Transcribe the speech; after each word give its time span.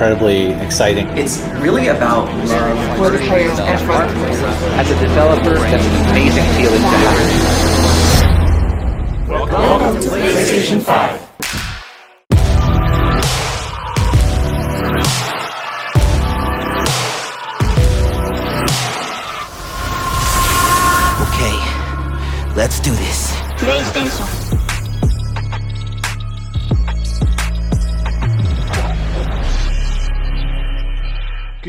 incredibly 0.00 0.52
exciting. 0.64 1.06
It's 1.08 1.42
really 1.60 1.88
about 1.88 2.24
love 2.46 2.96
for 2.96 3.10
the 3.10 3.18
players 3.18 3.58
and 3.58 3.78
for 3.80 3.98
the 3.98 4.06
players. 4.14 4.40
As 4.80 4.90
a 4.90 4.98
developer, 4.98 5.52
that's 5.52 5.84
an 5.84 6.10
amazing 6.10 6.46
feeling 6.54 6.80
to 6.80 6.86
have. 6.86 7.18
Welcome 9.28 10.00
to 10.00 10.08
PlayStation 10.08 10.80
5. 10.80 11.20
Okay, 21.28 21.56
let's 22.56 22.80
do 22.80 22.92
this. 22.92 23.30
PlayStation. 23.58 24.39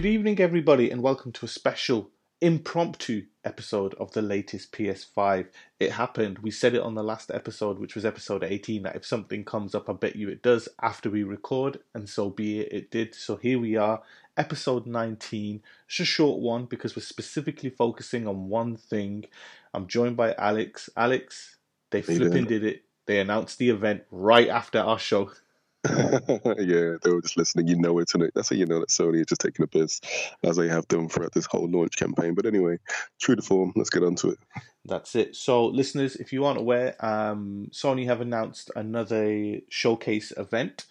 Good 0.01 0.13
evening, 0.13 0.39
everybody, 0.39 0.89
and 0.89 1.03
welcome 1.03 1.31
to 1.33 1.45
a 1.45 1.47
special 1.47 2.09
impromptu 2.41 3.25
episode 3.45 3.93
of 3.99 4.11
the 4.13 4.23
latest 4.23 4.71
PS5. 4.71 5.49
It 5.79 5.91
happened. 5.91 6.39
We 6.39 6.49
said 6.49 6.73
it 6.73 6.81
on 6.81 6.95
the 6.95 7.03
last 7.03 7.29
episode, 7.29 7.77
which 7.77 7.93
was 7.93 8.03
episode 8.03 8.43
18, 8.43 8.81
that 8.81 8.95
if 8.95 9.05
something 9.05 9.45
comes 9.45 9.75
up, 9.75 9.87
I 9.87 9.93
bet 9.93 10.15
you 10.15 10.27
it 10.29 10.41
does 10.41 10.67
after 10.81 11.11
we 11.11 11.21
record, 11.21 11.81
and 11.93 12.09
so 12.09 12.31
be 12.31 12.61
it, 12.61 12.73
it 12.73 12.89
did. 12.89 13.13
So 13.13 13.35
here 13.35 13.59
we 13.59 13.75
are, 13.75 14.01
episode 14.37 14.87
19. 14.87 15.61
It's 15.87 15.99
a 15.99 16.03
short 16.03 16.39
one 16.39 16.65
because 16.65 16.95
we're 16.95 17.03
specifically 17.03 17.69
focusing 17.69 18.27
on 18.27 18.49
one 18.49 18.77
thing. 18.77 19.25
I'm 19.71 19.85
joined 19.85 20.17
by 20.17 20.33
Alex. 20.33 20.89
Alex, 20.97 21.57
they 21.91 22.01
flipping 22.01 22.45
did 22.45 22.63
it. 22.63 22.85
They 23.05 23.19
announced 23.19 23.59
the 23.59 23.69
event 23.69 24.05
right 24.09 24.49
after 24.49 24.79
our 24.79 24.97
show. 24.97 25.29
yeah, 25.89 26.97
they 27.01 27.09
were 27.09 27.21
just 27.21 27.37
listening. 27.37 27.67
You 27.67 27.75
know 27.75 27.97
it, 27.99 28.13
and 28.13 28.29
that's 28.35 28.49
how 28.49 28.55
you 28.55 28.67
know 28.67 28.79
that 28.79 28.89
Sony 28.89 29.21
are 29.21 29.25
just 29.25 29.41
taking 29.41 29.63
a 29.63 29.67
piss, 29.67 29.99
as 30.43 30.55
they 30.55 30.67
have 30.67 30.87
done 30.87 31.09
throughout 31.09 31.31
this 31.31 31.47
whole 31.47 31.67
launch 31.67 31.97
campaign. 31.97 32.35
But 32.35 32.45
anyway, 32.45 32.77
true 33.19 33.35
to 33.35 33.41
form. 33.41 33.73
Let's 33.75 33.89
get 33.89 34.03
on 34.03 34.15
to 34.17 34.29
it. 34.29 34.39
That's 34.85 35.15
it. 35.15 35.35
So, 35.35 35.65
listeners, 35.65 36.15
if 36.15 36.31
you 36.31 36.45
aren't 36.45 36.59
aware, 36.59 36.95
um, 37.03 37.69
Sony 37.71 38.05
have 38.05 38.21
announced 38.21 38.69
another 38.75 39.59
showcase 39.69 40.31
event, 40.37 40.85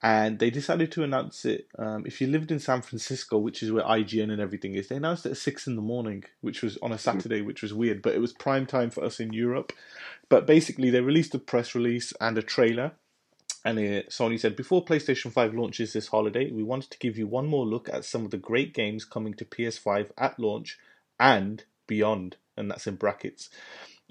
and 0.00 0.38
they 0.38 0.50
decided 0.50 0.92
to 0.92 1.02
announce 1.02 1.44
it. 1.44 1.66
Um, 1.76 2.04
if 2.06 2.20
you 2.20 2.28
lived 2.28 2.52
in 2.52 2.60
San 2.60 2.82
Francisco, 2.82 3.38
which 3.38 3.64
is 3.64 3.72
where 3.72 3.82
IGN 3.82 4.30
and 4.30 4.40
everything 4.40 4.76
is, 4.76 4.86
they 4.86 4.96
announced 4.96 5.26
it 5.26 5.32
at 5.32 5.38
six 5.38 5.66
in 5.66 5.74
the 5.74 5.82
morning, 5.82 6.22
which 6.40 6.62
was 6.62 6.76
on 6.82 6.92
a 6.92 6.98
Saturday, 6.98 7.42
which 7.42 7.62
was 7.62 7.74
weird, 7.74 8.00
but 8.00 8.14
it 8.14 8.20
was 8.20 8.32
prime 8.32 8.66
time 8.66 8.90
for 8.90 9.02
us 9.02 9.18
in 9.18 9.32
Europe. 9.32 9.72
But 10.28 10.46
basically, 10.46 10.90
they 10.90 11.00
released 11.00 11.34
a 11.34 11.40
press 11.40 11.74
release 11.74 12.12
and 12.20 12.38
a 12.38 12.42
trailer. 12.42 12.92
And 13.66 13.80
uh, 13.80 14.02
Sony 14.08 14.38
said, 14.38 14.54
before 14.54 14.84
PlayStation 14.84 15.32
5 15.32 15.52
launches 15.52 15.92
this 15.92 16.06
holiday, 16.06 16.52
we 16.52 16.62
wanted 16.62 16.92
to 16.92 17.00
give 17.00 17.18
you 17.18 17.26
one 17.26 17.48
more 17.48 17.66
look 17.66 17.88
at 17.88 18.04
some 18.04 18.24
of 18.24 18.30
the 18.30 18.36
great 18.36 18.72
games 18.72 19.04
coming 19.04 19.34
to 19.34 19.44
PS5 19.44 20.10
at 20.16 20.38
launch 20.38 20.78
and 21.18 21.64
beyond. 21.88 22.36
And 22.56 22.70
that's 22.70 22.86
in 22.86 22.94
brackets. 22.94 23.50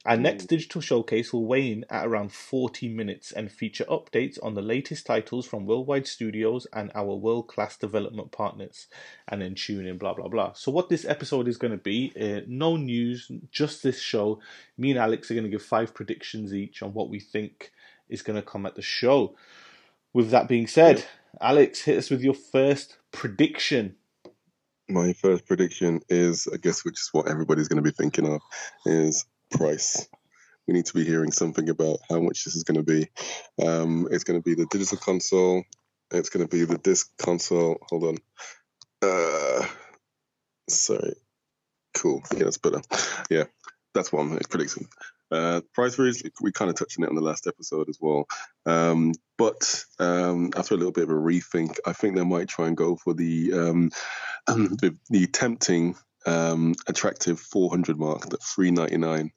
Our 0.06 0.18
next 0.18 0.48
digital 0.48 0.82
showcase 0.82 1.32
will 1.32 1.46
weigh 1.46 1.72
in 1.72 1.86
at 1.90 2.06
around 2.06 2.34
40 2.34 2.90
minutes 2.90 3.32
and 3.32 3.50
feature 3.50 3.86
updates 3.86 4.38
on 4.44 4.56
the 4.56 4.62
latest 4.62 5.06
titles 5.06 5.48
from 5.48 5.66
Worldwide 5.66 6.06
Studios 6.06 6.68
and 6.74 6.92
our 6.94 7.16
world 7.16 7.48
class 7.48 7.78
development 7.78 8.34
partners, 8.34 8.88
and 9.30 9.42
then 9.42 9.56
tune 9.56 9.88
in, 9.88 9.98
blah, 9.98 10.14
blah, 10.14 10.28
blah. 10.28 10.52
So, 10.52 10.70
what 10.70 10.90
this 10.90 11.06
episode 11.06 11.48
is 11.48 11.58
going 11.58 11.72
to 11.72 11.78
be 11.78 12.12
uh, 12.20 12.42
no 12.46 12.76
news, 12.76 13.32
just 13.52 13.82
this 13.82 14.00
show. 14.02 14.42
Me 14.78 14.92
and 14.92 15.00
Alex 15.00 15.32
are 15.32 15.34
going 15.34 15.46
to 15.46 15.50
give 15.50 15.64
five 15.64 15.94
predictions 15.94 16.54
each 16.54 16.84
on 16.84 16.94
what 16.94 17.10
we 17.10 17.22
think 17.22 17.72
is 18.10 18.22
going 18.22 18.36
to 18.36 18.46
come 18.48 18.66
at 18.66 18.76
the 18.76 18.82
show. 18.82 19.36
With 20.14 20.30
that 20.30 20.48
being 20.48 20.68
said, 20.68 21.04
Alex, 21.42 21.82
hit 21.82 21.98
us 21.98 22.10
with 22.10 22.22
your 22.22 22.34
first 22.34 22.98
prediction. 23.12 23.96
My 24.88 25.14
first 25.14 25.46
prediction 25.46 26.02
is, 26.10 26.48
I 26.52 26.58
guess, 26.58 26.86
which 26.86 27.00
is 27.00 27.10
what 27.12 27.28
everybody's 27.28 27.68
going 27.68 27.84
to 27.84 27.90
be 27.90 27.96
thinking 27.96 28.28
of, 28.28 28.42
is 28.86 29.26
price. 29.52 30.08
We 30.68 30.74
need 30.74 30.86
to 30.86 30.94
be 30.94 31.04
hearing 31.04 31.32
something 31.32 31.70
about 31.70 32.00
how 32.10 32.20
much 32.20 32.44
this 32.44 32.56
is 32.56 32.64
going 32.64 32.84
to 32.84 32.84
be. 32.84 33.10
Um, 33.64 34.08
it's 34.12 34.24
going 34.24 34.40
to 34.40 34.44
be 34.44 34.56
the 34.56 34.68
digital 34.70 34.98
console. 34.98 35.64
It's 36.12 36.30
going 36.30 36.48
to 36.48 36.50
be 36.50 36.66
the 36.66 36.78
disc 36.78 37.12
console. 37.18 37.78
Hold 37.90 38.04
on. 38.04 38.18
Uh, 39.02 39.66
sorry. 40.70 41.16
Cool. 41.96 42.22
Yeah, 42.34 42.46
that's 42.46 42.58
better. 42.58 42.82
Yeah, 43.30 43.46
that's 43.94 44.12
I'm 44.14 44.38
predicting. 44.50 44.88
Uh, 45.36 45.62
price 45.74 46.00
range, 46.00 46.24
we 46.42 46.52
kind 46.52 46.70
of 46.70 46.78
touched 46.78 46.98
on 46.98 47.04
it 47.04 47.10
on 47.10 47.16
the 47.16 47.22
last 47.22 47.46
episode 47.46 47.90
as 47.90 47.98
well. 48.00 48.26
Um, 48.66 49.14
but 49.38 49.84
um, 50.00 50.52
after 50.56 50.76
a 50.76 50.78
little 50.78 50.94
bit 50.94 51.04
of 51.04 51.10
a 51.10 51.14
rethink, 51.14 51.78
I 51.86 51.94
think 51.94 52.16
they 52.16 52.24
might 52.24 52.48
try 52.48 52.68
and 52.68 52.78
go 52.78 52.96
for 52.96 53.14
the 53.14 53.54
um, 53.54 53.92
the, 54.48 54.96
the 55.10 55.28
tempting, 55.28 55.96
um, 56.26 56.74
attractive 56.88 57.40
400 57.40 57.98
mark, 58.00 58.30
the 58.30 58.38
399. 58.38 59.32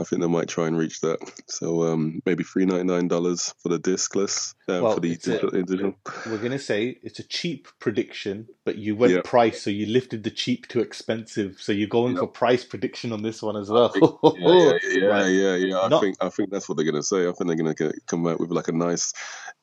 I 0.00 0.04
think 0.04 0.22
they 0.22 0.28
might 0.28 0.48
try 0.48 0.66
and 0.66 0.76
reach 0.76 1.00
that. 1.02 1.18
So 1.48 1.84
um, 1.92 2.20
maybe 2.26 2.44
399 2.44 3.08
dollars 3.08 3.54
for 3.62 3.68
the 3.68 3.78
discless 3.78 4.54
uh, 4.68 4.80
Well, 4.82 4.94
for 4.94 5.00
the 5.00 5.12
it's 5.12 5.26
a- 5.28 5.32
digital. 5.32 5.50
digital. 5.50 5.94
We're 6.26 6.38
going 6.38 6.52
to 6.52 6.58
say 6.58 6.98
it's 7.02 7.18
a 7.18 7.22
cheap 7.24 7.68
prediction, 7.78 8.48
but 8.64 8.76
you 8.76 8.96
went 8.96 9.12
Yeah. 9.12 9.20
price, 9.24 9.62
so 9.62 9.70
you 9.70 9.86
lifted 9.86 10.24
the 10.24 10.30
cheap 10.30 10.66
to 10.68 10.80
expensive. 10.80 11.56
So 11.60 11.72
you're 11.72 11.88
going 11.88 12.16
for 12.16 12.26
price 12.26 12.64
prediction 12.64 13.12
on 13.12 13.22
this 13.22 13.42
one 13.42 13.56
as 13.56 13.70
well. 13.70 13.92
yeah, 14.38 14.38
yeah, 14.38 14.78
yeah, 14.90 15.06
Right. 15.06 15.26
yeah, 15.28 15.54
yeah. 15.56 15.80
I 15.80 15.88
Not- 15.88 16.00
think 16.02 16.16
I 16.20 16.28
think 16.28 16.50
that's 16.50 16.68
what 16.68 16.76
they're 16.76 16.86
gonna 16.90 17.02
say. 17.02 17.22
I 17.28 17.32
think 17.32 17.46
they're 17.48 17.56
gonna 17.56 17.74
get, 17.74 17.94
come 18.06 18.26
out 18.26 18.40
with 18.40 18.50
like 18.50 18.68
a 18.68 18.72
nice, 18.72 19.12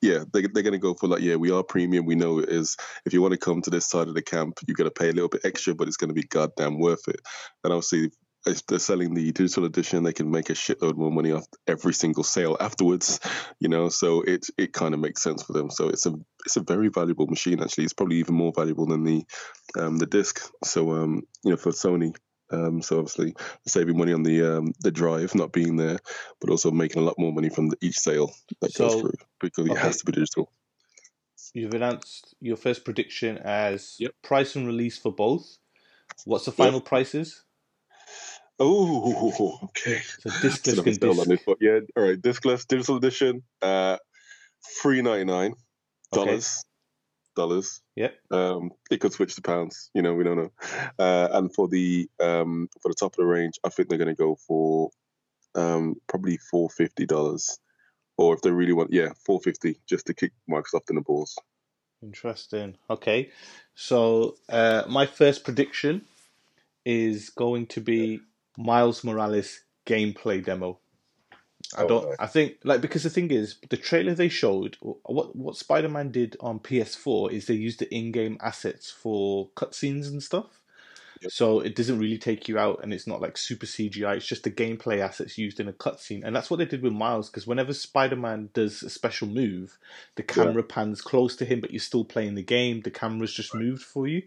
yeah. 0.02 0.24
They 0.32 0.48
they're 0.48 0.64
gonna 0.64 0.78
go 0.78 0.94
for 0.94 1.08
like, 1.08 1.22
yeah, 1.22 1.36
we 1.36 1.52
are 1.52 1.64
premium. 1.64 2.06
We 2.06 2.16
know 2.16 2.40
it 2.40 2.50
is. 2.50 2.78
If 3.06 3.14
you 3.14 3.22
want 3.22 3.34
to 3.34 3.38
come 3.38 3.62
to 3.64 3.70
this 3.70 3.86
side 3.86 4.08
of 4.08 4.14
the 4.14 4.22
camp, 4.22 4.60
you 4.68 4.74
got 4.74 4.86
to 4.86 4.92
pay 4.92 5.10
a 5.10 5.14
little 5.14 5.30
bit 5.30 5.42
extra, 5.44 5.76
but 5.76 5.88
it's 5.88 5.98
gonna 5.98 6.14
be 6.14 6.24
goddamn 6.24 6.80
worth 6.80 7.08
it. 7.08 7.22
And 7.64 7.74
obviously, 7.74 8.12
if 8.46 8.66
they're 8.66 8.80
selling 8.80 9.14
the 9.14 9.32
digital 9.32 9.66
edition, 9.66 10.04
they 10.04 10.14
can 10.14 10.32
make 10.32 10.50
a 10.50 10.54
shitload 10.54 10.96
more 10.96 11.12
money 11.12 11.32
off 11.32 11.46
every 11.68 11.94
single 11.94 12.24
sale 12.24 12.56
afterwards. 12.60 13.20
You 13.60 13.70
know, 13.70 13.90
so 13.90 14.22
it 14.22 14.48
it 14.58 14.74
kind 14.74 14.94
of 14.94 15.00
makes 15.00 15.22
sense 15.22 15.44
for 15.44 15.54
them. 15.54 15.70
So 15.70 15.90
it's 15.90 16.06
a 16.06 16.14
it's 16.46 16.58
a 16.58 16.62
very 16.62 16.90
valuable 16.90 17.28
machine. 17.28 17.62
Actually, 17.62 17.86
it's 17.86 17.94
probably 17.94 18.18
even 18.18 18.36
more 18.36 18.54
valuable 18.56 18.86
than 18.86 19.04
the 19.04 19.26
um 19.78 19.98
the 19.98 20.06
disc. 20.06 20.42
So 20.64 20.94
um 20.94 21.24
you 21.44 21.52
know 21.52 21.58
for 21.58 21.72
Sony. 21.72 22.16
Um, 22.52 22.82
so 22.82 23.00
obviously 23.00 23.36
saving 23.68 23.98
money 23.98 24.14
on 24.14 24.24
the 24.24 24.58
um, 24.58 24.74
the 24.80 24.92
drive 24.92 25.36
not 25.36 25.52
being 25.52 25.76
there, 25.76 26.00
but 26.42 26.50
also 26.50 26.72
making 26.72 27.02
a 27.02 27.06
lot 27.06 27.20
more 27.20 27.32
money 27.32 27.50
from 27.50 27.70
the, 27.70 27.78
each 27.82 28.00
sale 28.00 28.32
that 28.62 28.74
goes 28.74 28.96
through 28.96 29.14
because 29.40 29.68
it 29.68 29.78
has 29.78 29.98
to 29.98 30.06
be 30.06 30.12
digital. 30.14 30.52
You've 31.54 31.74
announced 31.74 32.36
your 32.42 32.58
first 32.58 32.84
prediction 32.86 33.38
as 33.38 33.96
Yep. 34.00 34.12
price 34.24 34.56
and 34.56 34.68
release 34.68 34.98
for 34.98 35.12
both. 35.14 35.58
What's 36.26 36.46
the 36.46 36.52
final 36.52 36.82
prices? 36.82 37.44
Oh, 38.60 39.60
okay. 39.64 40.02
So 40.20 40.30
Still 40.30 40.50
discless 40.50 40.76
haven't 40.78 40.84
can 40.84 40.94
settled 40.94 41.20
on 41.20 41.30
this, 41.30 41.40
but 41.46 41.58
yeah, 41.62 41.80
all 41.96 42.04
right. 42.04 42.22
Discless 42.22 42.66
digital 42.68 42.98
edition, 42.98 43.44
uh, 43.62 43.98
three 44.82 45.02
ninety 45.02 45.26
nine 45.26 45.54
Okay. 46.14 46.40
Dollars. 47.40 47.82
Yep. 47.96 48.14
Um, 48.32 48.72
it 48.92 49.00
could 49.00 49.14
switch 49.14 49.36
to 49.36 49.42
pounds. 49.42 49.90
You 49.96 50.02
know, 50.04 50.14
we 50.14 50.24
don't 50.24 50.38
know. 50.38 50.52
Uh, 51.00 51.28
and 51.32 51.54
for 51.56 51.68
the 51.68 52.10
um 52.20 52.70
for 52.82 52.90
the 52.90 53.00
top 53.00 53.14
of 53.14 53.18
the 53.18 53.26
range, 53.26 53.56
I 53.64 53.70
think 53.70 53.88
they're 53.88 54.04
going 54.04 54.16
to 54.16 54.26
go 54.26 54.36
for 54.48 54.92
um 55.56 55.96
probably 56.08 56.38
four 56.38 56.70
fifty 56.70 57.06
dollars, 57.06 57.60
or 58.18 58.36
if 58.36 58.42
they 58.42 58.52
really 58.52 58.74
want, 58.74 58.94
yeah, 58.94 59.10
four 59.26 59.40
fifty 59.40 59.80
just 59.88 60.06
to 60.08 60.14
kick 60.14 60.34
Microsoft 60.50 60.90
in 60.90 60.96
the 60.96 61.02
balls. 61.02 61.36
Interesting. 62.02 62.78
Okay. 62.90 63.32
So 63.76 64.36
uh, 64.48 64.84
my 64.88 65.06
first 65.06 65.44
prediction 65.44 66.06
is 66.86 67.30
going 67.30 67.68
to 67.68 67.82
be 67.82 68.20
Miles 68.58 69.04
Morales 69.04 69.60
gameplay 69.86 70.44
demo. 70.44 70.80
I 71.78 71.84
Oh, 71.84 71.88
don't. 71.88 72.10
nice. 72.10 72.16
I 72.20 72.26
think 72.28 72.58
like 72.64 72.82
because 72.82 73.04
the 73.04 73.10
thing 73.10 73.32
is, 73.32 73.58
the 73.70 73.78
trailer 73.78 74.14
they 74.14 74.30
showed, 74.30 74.78
what 74.82 75.36
what 75.36 75.56
Spider 75.56 75.90
Man 75.90 76.12
did 76.12 76.36
on 76.40 76.60
PS4 76.60 77.32
is 77.32 77.46
they 77.46 77.54
used 77.54 77.80
the 77.80 77.94
in-game 77.94 78.38
assets 78.42 78.90
for 78.90 79.50
cutscenes 79.56 80.08
and 80.08 80.22
stuff. 80.24 80.62
Yep. 81.22 81.32
So 81.32 81.60
it 81.60 81.76
doesn't 81.76 82.00
really 82.00 82.18
take 82.18 82.48
you 82.48 82.58
out, 82.58 82.80
and 82.82 82.94
it's 82.94 83.06
not 83.06 83.22
like 83.22 83.38
super 83.38 83.66
CGI. 83.66 84.16
It's 84.16 84.26
just 84.26 84.44
the 84.44 84.52
gameplay 84.52 85.00
assets 85.00 85.38
used 85.38 85.60
in 85.60 85.68
a 85.68 85.74
cutscene, 85.74 86.24
and 86.24 86.34
that's 86.36 86.50
what 86.50 86.58
they 86.58 86.66
did 86.66 86.82
with 86.82 86.94
Miles. 86.94 87.30
Because 87.30 87.46
whenever 87.46 87.74
Spider 87.74 88.16
Man 88.16 88.50
does 88.54 88.82
a 88.84 88.90
special 88.90 89.28
move, 89.28 89.78
the 90.16 90.24
camera 90.24 90.64
pans 90.64 91.02
close 91.02 91.36
to 91.36 91.46
him, 91.46 91.60
but 91.60 91.72
you're 91.72 91.80
still 91.82 92.06
playing 92.06 92.36
the 92.36 92.42
game. 92.44 92.82
The 92.82 92.92
camera's 92.92 93.34
just 93.34 93.54
moved 93.54 93.84
for 93.84 94.08
you. 94.08 94.24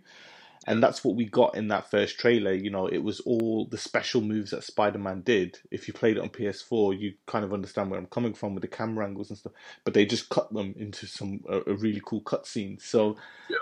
And 0.66 0.82
that's 0.82 1.04
what 1.04 1.16
we 1.16 1.26
got 1.26 1.56
in 1.56 1.68
that 1.68 1.90
first 1.90 2.18
trailer. 2.20 2.52
You 2.52 2.70
know, 2.70 2.86
it 2.86 2.98
was 3.02 3.20
all 3.20 3.66
the 3.66 3.78
special 3.78 4.20
moves 4.20 4.52
that 4.52 4.64
Spider 4.64 4.98
Man 4.98 5.22
did. 5.22 5.58
If 5.70 5.88
you 5.88 5.94
played 5.94 6.18
it 6.18 6.22
on 6.22 6.30
PS4, 6.30 6.98
you 7.00 7.14
kind 7.26 7.44
of 7.44 7.52
understand 7.52 7.90
where 7.90 7.98
I'm 8.00 8.06
coming 8.06 8.34
from 8.34 8.54
with 8.54 8.62
the 8.62 8.68
camera 8.68 9.06
angles 9.06 9.30
and 9.30 9.38
stuff. 9.38 9.52
But 9.84 9.94
they 9.94 10.06
just 10.06 10.28
cut 10.30 10.52
them 10.52 10.74
into 10.78 11.06
some 11.06 11.40
a, 11.48 11.60
a 11.72 11.74
really 11.74 12.02
cool 12.04 12.22
cutscene. 12.22 12.80
So, 12.80 13.16
Yeah. 13.48 13.58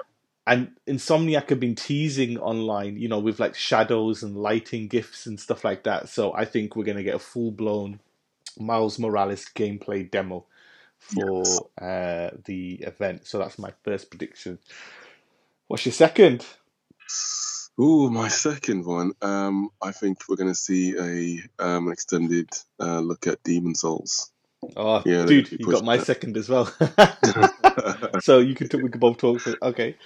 and 0.47 0.73
Insomniac 0.88 1.50
have 1.50 1.61
been 1.61 1.76
teasing 1.76 2.38
online, 2.38 2.99
you 2.99 3.08
know, 3.08 3.20
with 3.20 3.41
like 3.41 3.55
shadows 3.55 4.23
and 4.23 4.37
lighting 4.37 4.88
gifs 4.88 5.26
and 5.26 5.41
stuff 5.41 5.64
like 5.64 5.85
that. 5.85 6.08
So 6.11 6.35
I 6.35 6.44
think 6.46 6.76
we're 6.76 6.85
gonna 6.85 7.05
get 7.05 7.17
a 7.17 7.20
full 7.20 7.53
blown 7.53 8.00
Miles 8.58 8.99
Morales 8.99 9.46
gameplay 9.55 10.11
demo 10.11 10.46
for 10.99 11.67
Yes. 11.67 11.70
uh, 11.81 12.31
the 12.46 12.75
event. 12.82 13.26
So 13.26 13.38
that's 13.38 13.58
my 13.58 13.73
first 13.85 14.11
prediction. 14.11 14.58
What's 15.69 15.87
your 15.87 15.93
second? 15.94 16.46
Ooh, 17.81 18.11
my 18.11 18.29
second 18.29 18.85
one. 18.85 19.12
Um, 19.23 19.71
I 19.81 19.93
think 19.93 20.29
we're 20.29 20.37
going 20.37 20.51
to 20.51 20.55
see 20.55 20.97
a 20.97 21.65
um, 21.65 21.87
an 21.87 21.93
extended 21.93 22.51
uh, 22.79 23.01
look 23.01 23.27
at 23.27 23.43
Demon 23.43 23.75
Souls. 23.75 24.31
Oh, 24.77 25.03
Yeah, 25.07 25.25
dude, 25.25 25.51
you 25.53 25.59
got 25.59 25.85
my 25.85 25.97
that. 25.97 26.07
second 26.07 26.37
as 26.37 26.49
well. 26.49 26.67
so 28.21 28.41
you 28.41 28.55
can 28.55 28.69
we 28.83 28.91
can 28.91 29.01
both 29.01 29.17
talk. 29.17 29.41
For, 29.41 29.57
okay. 29.62 29.97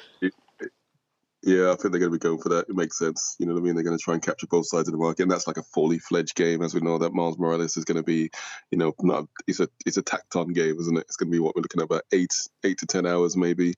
Yeah, 1.43 1.73
I 1.73 1.75
think 1.75 1.93
they're 1.93 2.01
going 2.01 2.12
to 2.12 2.19
be 2.19 2.19
going 2.19 2.39
for 2.39 2.49
that. 2.51 2.71
It 2.71 2.77
makes 2.77 2.99
sense. 2.99 3.37
You 3.39 3.47
know 3.47 3.53
what 3.53 3.61
I 3.61 3.65
mean? 3.65 3.75
They're 3.75 3.85
going 3.85 3.99
to 3.99 4.03
try 4.03 4.15
and 4.15 4.23
capture 4.23 4.47
both 4.47 4.67
sides 4.67 4.89
of 4.89 4.93
the 4.93 4.99
market, 4.99 5.25
and 5.25 5.31
that's 5.31 5.47
like 5.47 5.59
a 5.59 5.62
fully 5.62 5.99
fledged 5.99 6.37
game, 6.37 6.62
as 6.62 6.75
we 6.75 6.81
know 6.81 6.99
that 6.99 7.12
Miles 7.12 7.39
Morales 7.39 7.77
is 7.77 7.85
going 7.85 7.99
to 7.99 8.05
be, 8.05 8.31
you 8.71 8.79
know, 8.79 8.95
not 9.00 9.27
it's 9.49 9.61
a 9.61 9.69
it's 9.85 9.97
a 9.97 10.03
tacked 10.03 10.37
on 10.37 10.53
game, 10.53 10.79
isn't 10.79 10.97
it? 10.97 11.07
It's 11.09 11.17
going 11.17 11.31
to 11.31 11.37
be 11.37 11.41
what 11.41 11.57
we're 11.57 11.62
looking 11.62 11.81
at 11.81 11.87
about 11.87 12.05
eight 12.12 12.35
eight 12.62 12.79
to 12.79 12.87
ten 12.87 13.05
hours 13.05 13.37
maybe 13.37 13.75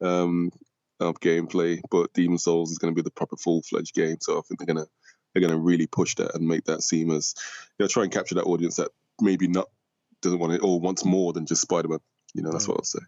um, 0.00 0.50
of 1.00 1.20
gameplay, 1.20 1.80
but 1.90 2.12
Demon 2.12 2.38
Souls 2.38 2.70
is 2.70 2.78
going 2.78 2.92
to 2.94 2.96
be 2.96 3.02
the 3.04 3.10
proper 3.10 3.36
full 3.36 3.62
fledged 3.62 3.94
game. 3.94 4.18
So 4.20 4.38
I 4.38 4.42
think 4.42 4.58
they're 4.60 4.72
going 4.74 4.84
to 4.84 4.90
they're 5.34 5.40
going 5.42 5.52
to 5.52 5.58
really 5.60 5.86
push 5.86 6.16
that 6.16 6.34
and 6.34 6.46
make 6.46 6.64
that 6.64 6.82
seem 6.82 7.10
as 7.10 7.34
you 7.78 7.84
know 7.84 7.88
try 7.88 8.04
and 8.04 8.12
capture 8.12 8.36
that 8.36 8.44
audience 8.44 8.76
that 8.76 8.90
maybe 9.20 9.48
not 9.48 9.68
doesn't 10.22 10.38
want 10.38 10.52
it 10.52 10.62
or 10.62 10.80
wants 10.80 11.04
more 11.04 11.32
than 11.32 11.46
just 11.46 11.62
Spider 11.62 11.88
Man. 11.88 12.00
You 12.34 12.42
know, 12.42 12.52
that's 12.52 12.66
mm. 12.66 12.68
what 12.68 12.78
I'll 12.78 12.84
say. 12.84 13.00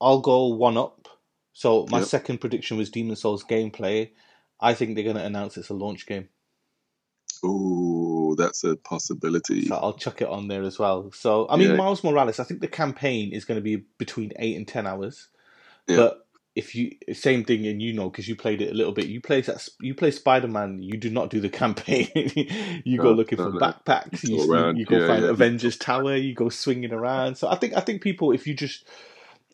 I'll 0.00 0.20
go 0.20 0.48
one 0.48 0.76
up. 0.76 1.08
So 1.52 1.86
my 1.90 2.00
Yep. 2.00 2.08
second 2.08 2.38
prediction 2.40 2.76
was 2.76 2.90
Demon 2.90 3.16
Souls 3.16 3.44
gameplay. 3.44 4.10
I 4.60 4.74
think 4.74 4.94
they're 4.94 5.04
going 5.04 5.16
to 5.16 5.24
announce 5.24 5.56
it's 5.56 5.70
a 5.70 5.74
launch 5.74 6.06
game. 6.06 6.28
Ooh, 7.44 8.34
that's 8.38 8.64
a 8.64 8.76
possibility. 8.76 9.66
So 9.66 9.76
I'll 9.76 9.94
chuck 9.94 10.22
it 10.22 10.28
on 10.28 10.48
there 10.48 10.62
as 10.62 10.78
well. 10.78 11.10
So 11.12 11.46
I 11.48 11.56
mean, 11.56 11.70
Yeah. 11.70 11.76
Miles 11.76 12.02
Morales. 12.02 12.40
I 12.40 12.44
think 12.44 12.60
the 12.60 12.68
campaign 12.68 13.32
is 13.32 13.44
going 13.44 13.56
to 13.56 13.62
be 13.62 13.84
between 13.98 14.32
eight 14.38 14.56
and 14.56 14.66
ten 14.66 14.86
hours. 14.86 15.28
Yeah. 15.86 15.96
But 15.96 16.23
if 16.56 16.74
you 16.74 16.92
same 17.12 17.44
thing, 17.44 17.66
and 17.66 17.82
you 17.82 17.92
know 17.92 18.10
because 18.10 18.28
you 18.28 18.36
played 18.36 18.62
it 18.62 18.70
a 18.70 18.74
little 18.74 18.92
bit. 18.92 19.06
You 19.06 19.20
play 19.20 19.40
that. 19.42 19.68
You 19.80 19.94
play 19.94 20.10
Spider 20.12 20.48
Man. 20.48 20.82
You 20.82 20.98
do 20.98 21.10
not 21.10 21.30
do 21.30 21.40
the 21.40 21.48
campaign. 21.50 22.08
you 22.84 22.98
go 22.98 23.10
No, 23.10 23.12
looking 23.12 23.38
no, 23.38 23.48
for 23.50 23.50
no. 23.50 23.60
backpacks. 23.60 24.28
You, 24.28 24.70
you 24.72 24.86
go 24.86 24.98
yeah, 24.98 25.06
find 25.06 25.24
yeah. 25.24 25.30
Avengers 25.30 25.76
Tower. 25.78 26.16
You 26.16 26.34
go 26.34 26.48
swinging 26.50 26.92
around. 26.92 27.36
So 27.36 27.48
I 27.48 27.56
think 27.56 27.74
I 27.76 27.80
think 27.80 28.02
people 28.02 28.32
if 28.32 28.46
you 28.46 28.54
just 28.54 28.88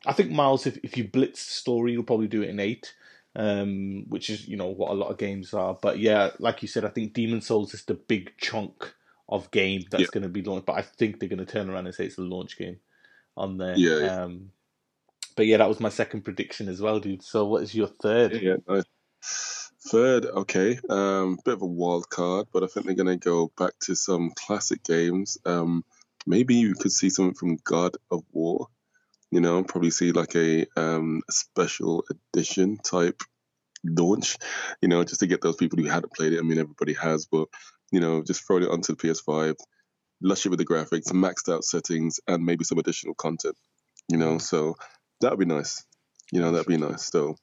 I 0.07 0.13
think 0.13 0.31
Miles 0.31 0.67
if 0.67 0.79
if 0.83 0.97
you 0.97 1.09
blitz 1.09 1.47
the 1.47 1.53
story, 1.53 1.93
you'll 1.93 2.05
probably 2.05 2.29
do 2.29 2.43
it 2.43 2.51
in 2.51 2.61
eight. 2.61 2.95
Um, 3.37 4.07
which 4.09 4.31
is 4.31 4.49
you 4.49 4.57
know 4.57 4.69
what 4.69 4.91
a 4.91 4.95
lot 4.95 5.11
of 5.11 5.19
games 5.19 5.55
are, 5.55 5.79
but 5.81 5.99
yeah, 6.01 6.31
like 6.41 6.63
you 6.63 6.69
said, 6.69 6.85
I 6.85 6.89
think 6.89 7.15
Demon 7.15 7.41
Souls 7.43 7.75
is 7.75 7.85
the 7.85 7.95
big 7.95 8.33
chunk 8.39 8.95
of 9.29 9.51
game 9.53 9.87
that's 9.91 10.03
Yeah. 10.03 10.11
going 10.11 10.25
to 10.25 10.29
be 10.29 10.43
launched. 10.43 10.67
But 10.67 10.79
I 10.79 10.83
think 10.83 11.21
they're 11.21 11.29
going 11.29 11.39
to 11.39 11.47
turn 11.47 11.71
around 11.71 11.87
and 11.87 11.95
say 11.95 12.07
it's 12.07 12.19
a 12.19 12.23
launch 12.23 12.59
game 12.59 12.81
on 13.37 13.59
there. 13.59 13.77
Yeah, 13.77 13.99
yeah. 13.99 14.11
Um, 14.25 14.53
but 15.37 15.47
yeah, 15.47 15.59
that 15.59 15.69
was 15.69 15.81
my 15.81 15.89
second 15.89 16.23
prediction 16.23 16.69
as 16.69 16.81
well, 16.81 17.01
dude. 17.01 17.23
So 17.23 17.47
what 17.47 17.63
is 17.63 17.75
your 17.75 17.89
third? 17.89 18.33
Yeah, 18.33 18.57
yeah. 18.69 18.83
Third, 19.83 20.27
okay, 20.27 20.79
um, 20.91 21.39
bit 21.43 21.55
of 21.55 21.63
a 21.63 21.67
wild 21.67 22.11
card, 22.11 22.49
but 22.53 22.63
I 22.63 22.67
think 22.67 22.85
they're 22.85 22.95
going 22.95 23.19
to 23.19 23.25
go 23.25 23.51
back 23.57 23.73
to 23.85 23.97
some 23.97 24.31
classic 24.37 24.85
games. 24.85 25.39
Um, 25.47 25.85
maybe 26.27 26.57
you 26.57 26.75
could 26.75 26.93
see 26.93 27.09
something 27.09 27.35
from 27.35 27.59
God 27.65 27.97
of 28.11 28.23
War. 28.31 28.67
You 29.31 29.41
know, 29.41 29.63
probably 29.63 29.91
see 29.91 30.13
like 30.13 30.35
a 30.35 30.67
um, 30.77 31.23
special 31.31 32.05
edition 32.11 32.77
type 32.79 33.23
launch. 33.85 34.37
You 34.83 34.89
know, 34.89 35.03
just 35.03 35.21
to 35.21 35.27
get 35.27 35.41
those 35.41 35.57
people 35.57 35.79
who 35.79 35.89
hadn't 35.89 36.13
played 36.13 36.35
it. 36.35 36.41
I 36.41 36.43
mean, 36.43 36.59
everybody 36.59 36.93
has, 36.95 37.27
but 37.27 37.49
you 37.91 38.01
know, 38.01 38.23
just 38.23 38.47
throw 38.47 38.59
it 38.59 38.69
onto 38.69 38.95
the 38.95 39.09
PS5, 39.09 39.57
lush 40.23 40.45
it 40.45 40.51
with 40.51 40.59
the 40.59 40.67
graphics, 40.67 41.11
maxed 41.13 41.53
out 41.53 41.65
settings, 41.65 42.21
and 42.29 42.45
maybe 42.45 42.65
some 42.65 42.79
additional 42.79 43.15
content. 43.15 43.57
You 44.09 44.19
know, 44.19 44.39
so 44.39 44.77
that 45.21 45.31
would 45.31 45.39
be 45.39 45.45
nice. 45.55 45.85
You 46.33 46.41
know, 46.41 46.53
that'd 46.53 46.67
be 46.67 46.77
nice. 46.77 47.07
So 47.11 47.37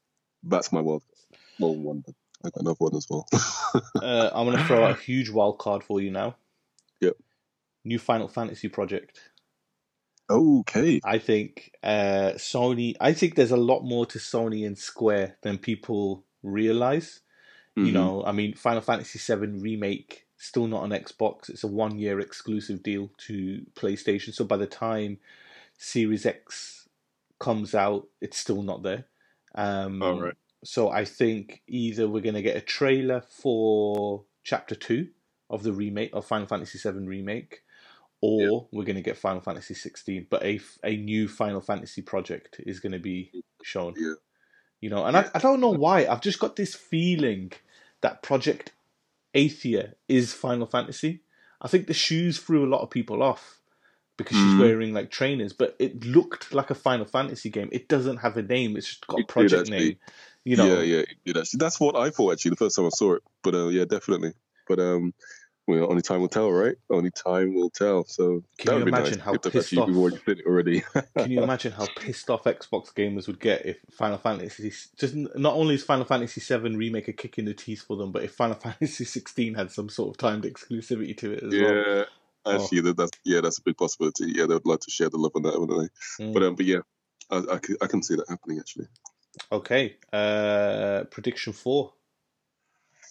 that's 0.43 0.71
my 0.71 0.81
wild 0.81 1.03
well 1.59 1.75
one. 1.75 2.03
but 2.05 2.15
I 2.45 2.49
got 2.49 2.61
another 2.61 2.75
one 2.79 2.95
as 2.95 3.07
well. 3.09 3.27
Uh, 4.01 4.29
I'm 4.33 4.45
going 4.45 4.57
to 4.57 4.63
throw 4.63 4.83
out 4.85 4.97
a 4.97 5.01
huge 5.01 5.29
wild 5.29 5.57
card 5.57 5.83
for 5.83 5.99
you 5.99 6.11
now. 6.11 6.35
Yep. 7.01 7.15
New 7.83 7.97
Final 7.99 8.27
Fantasy 8.27 8.67
project. 8.69 9.19
okay. 10.29 11.01
I 11.03 11.17
think 11.17 11.71
uh, 11.83 12.33
Sony. 12.35 12.95
I 12.99 13.13
think 13.13 13.35
there's 13.35 13.51
a 13.51 13.57
lot 13.57 13.81
more 13.83 14.05
to 14.07 14.19
Sony 14.19 14.65
and 14.65 14.77
Square 14.77 15.37
than 15.41 15.57
people 15.57 16.23
realize. 16.43 17.21
You 17.75 17.91
Mhm. 17.91 17.93
know, 17.93 18.23
I 18.25 18.31
mean, 18.31 18.53
Final 18.55 18.81
Fantasy 18.81 19.19
VII 19.19 19.59
remake 19.59 20.25
still 20.37 20.67
not 20.67 20.83
on 20.83 20.89
Xbox. 20.91 21.49
It's 21.49 21.63
a 21.63 21.67
one 21.67 21.97
year 21.99 22.19
exclusive 22.19 22.83
deal 22.83 23.11
to 23.27 23.65
PlayStation. 23.75 24.33
So 24.33 24.45
by 24.45 24.57
the 24.57 24.67
time 24.67 25.19
Series 25.77 26.25
X 26.25 26.86
comes 27.39 27.75
out, 27.75 28.07
it's 28.21 28.37
still 28.37 28.63
not 28.63 28.83
there. 28.83 29.05
Um, 29.55 30.01
All 30.03 30.21
right. 30.21 30.33
So 30.63 30.89
I 30.89 31.05
think 31.05 31.61
either 31.67 32.07
we're 32.07 32.21
going 32.21 32.35
to 32.35 32.41
get 32.41 32.57
a 32.57 32.61
trailer 32.61 33.21
for 33.21 34.23
Chapter 34.43 34.75
Two 34.75 35.09
of 35.49 35.63
the 35.63 35.71
remake 35.73 36.09
of 36.13 36.25
Final 36.25 36.47
Fantasy 36.47 36.77
VII 36.77 37.05
remake, 37.07 37.63
or 38.21 38.41
Yeah. 38.41 38.59
we're 38.71 38.83
going 38.85 38.95
to 38.95 39.01
get 39.01 39.17
Final 39.17 39.41
Fantasy 39.41 39.73
16. 39.73 40.27
But 40.29 40.43
a 40.43 40.59
a 40.83 40.97
new 40.97 41.27
Final 41.27 41.61
Fantasy 41.61 42.01
project 42.01 42.59
is 42.59 42.79
going 42.79 42.91
to 42.93 42.99
be 42.99 43.31
shown. 43.63 43.93
Yeah. 43.97 44.13
You 44.81 44.89
know, 44.89 45.05
and 45.05 45.17
I, 45.17 45.29
I 45.33 45.39
don't 45.39 45.59
know 45.61 45.71
why. 45.71 46.05
I've 46.05 46.21
just 46.21 46.39
got 46.39 46.55
this 46.55 46.75
feeling 46.75 47.51
that 48.01 48.21
Project 48.21 48.73
Athia 49.35 49.93
is 50.07 50.33
Final 50.33 50.67
Fantasy. 50.67 51.21
I 51.61 51.67
think 51.67 51.87
the 51.87 51.93
shoes 51.93 52.39
threw 52.39 52.65
a 52.65 52.69
lot 52.69 52.81
of 52.81 52.89
people 52.91 53.23
off 53.23 53.56
because 54.17 54.35
she's 54.35 54.53
Mm. 54.53 54.59
wearing 54.59 54.93
like 54.93 55.11
trainers, 55.11 55.53
but 55.53 55.75
it 55.79 56.03
looked 56.05 56.53
like 56.53 56.69
a 56.69 56.75
Final 56.75 57.05
Fantasy 57.05 57.49
game. 57.49 57.69
It 57.71 57.87
doesn't 57.87 58.17
have 58.17 58.35
a 58.37 58.41
name. 58.41 58.75
It's 58.75 58.87
just 58.87 59.07
got 59.07 59.21
a 59.21 59.25
project 59.25 59.69
name. 59.69 59.97
You 60.43 60.55
know, 60.57 60.65
Yeah, 60.79 60.81
yeah, 60.81 60.99
it 60.99 61.17
did 61.25 61.37
actually. 61.37 61.57
That's 61.59 61.79
what 61.79 61.95
I 61.95 62.09
thought 62.09 62.33
actually 62.33 62.51
the 62.51 62.55
first 62.57 62.75
time 62.75 62.85
I 62.85 62.89
saw 62.89 63.13
it. 63.15 63.23
But 63.43 63.53
uh, 63.55 63.67
yeah, 63.67 63.85
definitely. 63.85 64.33
But 64.67 64.79
um, 64.79 65.13
well, 65.67 65.89
only 65.89 66.01
time 66.01 66.21
will 66.21 66.29
tell, 66.29 66.49
right? 66.49 66.75
Only 66.89 67.11
time 67.11 67.53
will 67.53 67.69
tell. 67.69 68.05
So 68.05 68.43
Can 68.57 68.77
you 68.77 68.87
imagine 68.87 69.17
nice 69.17 69.25
how 69.25 69.33
pissed 69.37 69.77
off- 69.77 69.89
already 69.89 70.15
seen 70.25 70.37
it 70.39 70.45
already. 70.45 70.83
Can 71.17 71.31
you 71.31 71.43
imagine 71.43 71.73
how 71.73 71.85
pissed 71.97 72.29
off 72.29 72.45
Xbox 72.45 72.93
gamers 72.93 73.27
would 73.27 73.41
get 73.41 73.65
if 73.65 73.77
Final 73.91 74.17
Fantasy 74.17 74.71
just 74.97 75.13
not 75.15 75.55
only 75.55 75.75
is 75.75 75.83
Final 75.83 76.05
Fantasy 76.05 76.39
VII 76.39 76.75
remake 76.77 77.09
a 77.09 77.13
kick 77.13 77.37
in 77.37 77.43
the 77.45 77.53
teeth 77.53 77.83
for 77.85 77.97
them, 77.97 78.13
but 78.13 78.23
if 78.23 78.31
Final 78.33 78.55
Fantasy 78.65 79.03
16 79.03 79.55
had 79.55 79.69
some 79.71 79.89
sort 79.89 80.11
of 80.11 80.17
timed 80.17 80.45
exclusivity 80.45 81.15
to 81.17 81.33
it 81.33 81.43
as 81.43 81.53
well. 81.53 81.73
Actually, 82.55 82.81
that, 82.81 82.97
that's 82.97 83.11
yeah, 83.23 83.41
that's 83.41 83.59
a 83.59 83.63
big 83.63 83.77
possibility. 83.77 84.25
Yeah, 84.27 84.45
they 84.45 84.53
would 84.53 84.65
like 84.65 84.81
to 84.81 84.91
share 84.91 85.09
the 85.09 85.17
love 85.17 85.31
on 85.35 85.43
that, 85.43 85.59
wouldn't 85.59 85.91
they? 86.17 86.23
Mm. 86.25 86.33
But 86.33 86.43
um, 86.43 86.55
but 86.55 86.65
yeah, 86.65 86.79
I, 87.29 87.37
I, 87.37 87.57
can, 87.57 87.77
I 87.81 87.87
can 87.87 88.03
see 88.03 88.15
that 88.15 88.29
happening 88.29 88.59
actually. 88.59 88.87
Okay, 89.51 89.97
uh, 90.11 91.03
prediction 91.11 91.53
four. 91.53 91.93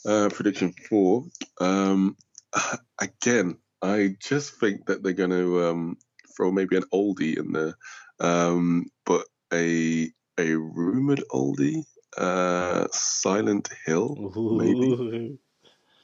Uh, 0.05 0.29
prediction 0.29 0.73
four. 0.89 1.27
Um, 1.61 2.17
again, 3.01 3.59
I 3.83 4.17
just 4.21 4.59
think 4.59 4.87
that 4.87 5.03
they're 5.03 5.13
going 5.13 5.31
to 5.31 5.67
um, 5.67 5.99
throw 6.37 6.51
maybe 6.51 6.77
an 6.77 6.85
oldie 6.93 7.39
in 7.39 7.53
there, 7.53 7.75
um, 8.21 8.87
but 9.05 9.27
a 9.53 10.11
a 10.39 10.55
rumored 10.55 11.23
oldie, 11.31 11.85
uh, 12.19 12.87
Silent 12.93 13.69
Hill. 13.87 14.33
Maybe. 14.37 15.39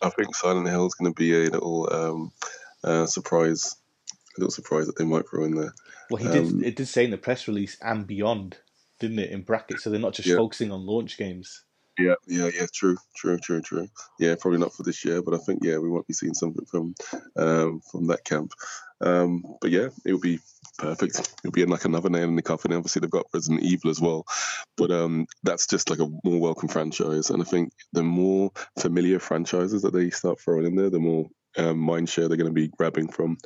I 0.00 0.10
think 0.10 0.34
Silent 0.34 0.68
Hill 0.68 0.86
is 0.86 0.94
going 0.94 1.12
to 1.12 1.16
be 1.16 1.34
a 1.34 1.50
little 1.50 1.92
um, 1.92 2.32
uh, 2.84 3.06
surprise, 3.06 3.76
a 4.36 4.40
little 4.40 4.50
surprise 4.50 4.86
that 4.86 4.96
they 4.96 5.04
might 5.04 5.28
throw 5.28 5.44
in 5.44 5.54
there. 5.54 5.74
Well, 6.10 6.22
he 6.22 6.28
Um, 6.28 6.58
did. 6.58 6.66
It 6.66 6.76
did 6.76 6.88
say 6.88 7.04
in 7.04 7.10
the 7.10 7.18
press 7.18 7.48
release 7.48 7.76
and 7.80 8.06
beyond, 8.06 8.58
didn't 8.98 9.18
it? 9.18 9.30
In 9.30 9.42
brackets, 9.42 9.82
so 9.84 9.90
they're 9.90 10.00
not 10.00 10.14
just 10.14 10.28
Yeah. 10.28 10.36
focusing 10.36 10.70
on 10.70 10.86
launch 10.86 11.16
games. 11.18 11.64
Yeah, 11.98 12.14
yeah, 12.26 12.48
yeah. 12.54 12.66
True, 12.72 12.96
true, 13.14 13.38
true, 13.38 13.60
true. 13.60 13.88
Yeah, 14.18 14.34
probably 14.40 14.58
not 14.58 14.72
for 14.72 14.82
this 14.82 15.04
year, 15.04 15.20
but 15.22 15.34
I 15.34 15.38
think 15.38 15.60
yeah, 15.62 15.76
we 15.76 15.90
might 15.90 16.06
be 16.06 16.14
seeing 16.14 16.32
something 16.32 16.64
from 16.64 16.94
um, 17.36 17.80
from 17.90 18.06
that 18.06 18.24
camp. 18.24 18.52
Um, 19.02 19.42
but 19.60 19.70
yeah, 19.70 19.88
it'll 20.06 20.18
be 20.20 20.40
perfect. 20.78 21.18
It'll 21.44 21.52
be 21.52 21.62
in 21.62 21.68
like 21.68 21.84
another 21.84 22.08
nail 22.08 22.28
in 22.28 22.36
the 22.36 22.42
coffin. 22.42 22.72
Obviously, 22.72 23.00
they've 23.00 23.10
got 23.10 23.26
Resident 23.34 23.62
Evil 23.62 23.90
as 23.90 24.00
well, 24.00 24.24
but 24.76 24.90
um, 24.90 25.26
that's 25.42 25.66
just 25.66 25.90
like 25.90 25.98
a 25.98 26.08
more 26.24 26.40
welcome 26.40 26.68
franchise. 26.68 27.28
And 27.28 27.42
I 27.42 27.44
think 27.44 27.72
the 27.92 28.02
more 28.02 28.52
familiar 28.78 29.18
franchises 29.18 29.82
that 29.82 29.92
they 29.92 30.08
start 30.08 30.40
throwing 30.40 30.64
in 30.64 30.76
there, 30.76 30.88
the 30.88 30.98
more 30.98 31.28
um, 31.58 31.78
mind 31.78 32.08
share 32.08 32.28
they're 32.28 32.36
going 32.36 32.48
to 32.48 32.52
be 32.52 32.68
grabbing 32.68 33.08
from 33.08 33.38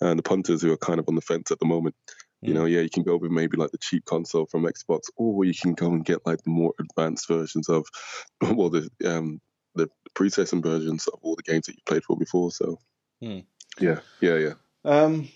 and 0.00 0.18
the 0.18 0.22
punters 0.22 0.62
who 0.62 0.72
are 0.72 0.78
kind 0.78 0.98
of 0.98 1.08
on 1.08 1.14
the 1.14 1.20
fence 1.20 1.50
at 1.50 1.58
the 1.58 1.66
moment. 1.66 1.94
You 2.42 2.54
know, 2.54 2.64
yeah, 2.64 2.80
you 2.80 2.88
can 2.88 3.02
go 3.02 3.18
with 3.18 3.30
maybe 3.30 3.58
like 3.58 3.70
the 3.70 3.76
cheap 3.78 4.06
console 4.06 4.46
from 4.46 4.64
Xbox, 4.64 5.10
or 5.16 5.44
you 5.44 5.52
can 5.52 5.74
go 5.74 5.88
and 5.88 6.02
get 6.02 6.24
like 6.24 6.42
the 6.42 6.50
more 6.50 6.72
advanced 6.80 7.28
versions 7.28 7.68
of, 7.68 7.86
well, 8.40 8.70
the 8.70 8.88
um 9.04 9.40
the 9.74 9.88
pre-season 10.14 10.62
versions 10.62 11.06
of 11.06 11.18
all 11.22 11.36
the 11.36 11.42
games 11.42 11.66
that 11.66 11.74
you 11.74 11.82
played 11.84 12.02
for 12.02 12.16
before. 12.16 12.50
So, 12.50 12.78
Hmm. 13.20 13.40
yeah, 13.78 14.00
yeah, 14.20 14.36
yeah. 14.36 14.54
Um, 14.84 15.28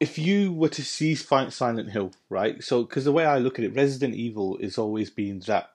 if 0.00 0.18
you 0.18 0.52
were 0.52 0.68
to 0.70 0.82
see 0.82 1.14
Silent 1.14 1.90
Hill, 1.90 2.12
right? 2.28 2.62
So, 2.62 2.82
because 2.82 3.04
the 3.04 3.12
way 3.12 3.24
I 3.24 3.38
look 3.38 3.60
at 3.60 3.64
it, 3.64 3.74
Resident 3.74 4.14
Evil 4.14 4.58
has 4.60 4.78
always 4.78 5.10
been 5.10 5.38
that. 5.46 5.70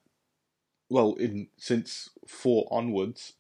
Well, 0.90 1.14
in 1.14 1.48
since 1.58 2.10
four 2.28 2.68
onwards, 2.72 3.34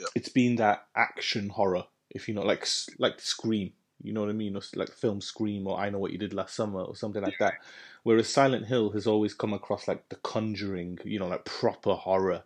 Yeah. 0.00 0.06
it's 0.14 0.30
been 0.30 0.56
that 0.56 0.86
action 0.96 1.50
horror. 1.50 1.84
If 2.10 2.26
you 2.28 2.34
know, 2.34 2.42
like 2.42 2.66
like 2.98 3.20
Scream, 3.20 3.72
You 4.02 4.12
know 4.12 4.22
what 4.22 4.30
I 4.30 4.32
mean? 4.32 4.56
Or 4.56 4.62
like 4.74 4.90
film 4.90 5.20
Scream 5.20 5.66
or 5.66 5.78
I 5.78 5.90
Know 5.90 5.98
What 5.98 6.10
You 6.12 6.18
Did 6.18 6.32
Last 6.34 6.54
Summer 6.56 6.80
or 6.80 6.96
something 6.96 7.22
like 7.22 7.38
that. 7.38 7.54
Whereas 8.02 8.28
Silent 8.28 8.66
Hill 8.66 8.90
has 8.92 9.06
always 9.06 9.34
come 9.34 9.52
across 9.52 9.86
like 9.86 10.08
The 10.08 10.16
Conjuring, 10.16 10.98
you 11.04 11.18
know, 11.18 11.28
like 11.28 11.44
proper 11.44 11.94
horror. 11.94 12.44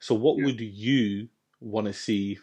So 0.00 0.14
what 0.14 0.38
Yeah. 0.38 0.46
would 0.46 0.60
you 0.60 1.28
want 1.60 1.86
to 1.86 1.92
see 1.92 2.38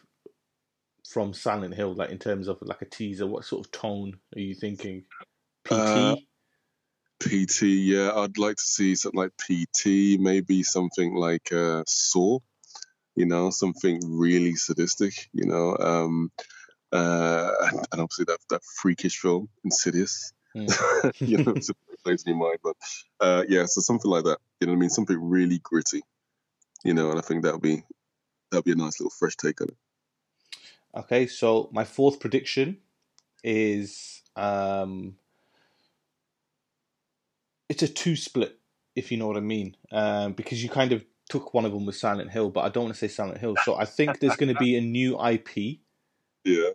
from 1.10 1.34
Silent 1.34 1.74
Hill, 1.74 1.94
like 1.96 2.12
in 2.12 2.20
terms 2.20 2.48
of 2.48 2.60
like 2.62 2.82
a 2.82 2.86
teaser? 2.86 3.28
What 3.28 3.46
sort 3.46 3.66
of 3.66 3.72
tone 3.72 4.20
are 4.36 4.40
you 4.40 4.56
thinking? 4.56 5.06
PT? 5.66 5.74
Uh, 5.74 6.16
PT, 7.20 7.62
yeah, 7.64 8.12
I'd 8.16 8.38
like 8.38 8.56
to 8.58 8.68
see 8.68 8.96
something 8.96 9.20
like 9.20 9.38
PT, 9.38 10.20
maybe 10.20 10.64
something 10.64 11.14
like 11.14 11.52
uh, 11.52 11.84
Saw, 11.88 12.40
you 13.16 13.26
know, 13.26 13.50
something 13.50 14.00
really 14.06 14.56
sadistic, 14.56 15.30
you 15.34 15.46
know, 15.46 15.78
um, 15.78 16.32
uh, 16.92 17.52
and 17.62 17.88
and 17.92 18.02
obviously 18.02 18.26
that 18.26 18.40
that 18.50 18.62
freakish 18.82 19.18
film, 19.18 19.50
Insidious, 19.64 20.34
Hmm. 20.54 20.66
you 21.20 21.38
know, 21.38 21.54
it's 21.54 21.70
plays 22.04 22.24
in 22.26 22.36
your 22.36 22.48
mind, 22.48 22.58
but 22.64 22.76
uh, 23.20 23.44
yeah, 23.48 23.66
so 23.66 23.80
something 23.82 24.10
like 24.10 24.24
that, 24.24 24.40
you 24.60 24.68
know 24.68 24.74
what 24.74 24.78
I 24.78 24.80
mean, 24.80 24.90
something 24.90 25.18
really 25.22 25.60
gritty, 25.60 26.02
you 26.84 26.94
know, 26.94 27.12
and 27.12 27.20
I 27.20 27.22
think 27.22 27.44
that'll 27.44 27.60
be 27.60 27.84
that'll 28.50 28.64
be 28.64 28.72
a 28.72 28.76
nice 28.76 29.00
little 29.00 29.12
fresh 29.12 29.36
take 29.36 29.62
on 29.62 29.70
it. 29.70 29.78
Okay, 30.96 31.28
so 31.28 31.70
my 31.72 31.84
fourth 31.84 32.20
prediction 32.20 32.78
is 33.44 34.22
um 34.36 35.16
it's 37.70 37.84
a 37.84 37.88
two 37.88 38.16
split, 38.16 38.60
if 38.96 39.12
you 39.12 39.18
know 39.18 39.28
what 39.28 39.38
I 39.38 39.42
mean. 39.42 39.78
Um, 39.92 40.34
because 40.34 40.62
you 40.62 40.70
kind 40.70 40.92
of 40.92 41.06
took 41.32 41.56
one 41.56 41.66
of 41.66 41.74
them 41.74 41.88
with 41.88 41.96
Silent 41.98 42.32
Hill, 42.32 42.52
but 42.52 42.62
I 42.66 42.70
don't 42.70 42.86
want 42.86 42.96
to 42.96 43.00
say 43.00 43.08
Silent 43.08 43.40
Hill. 43.40 43.58
So 43.58 43.76
I 43.78 43.86
think 43.86 44.20
there's 44.20 44.38
going 44.38 44.50
to 44.50 44.56
be 44.56 44.78
a 44.78 44.82
new 44.82 45.18
IP. 45.26 45.80
Yeah, 46.46 46.72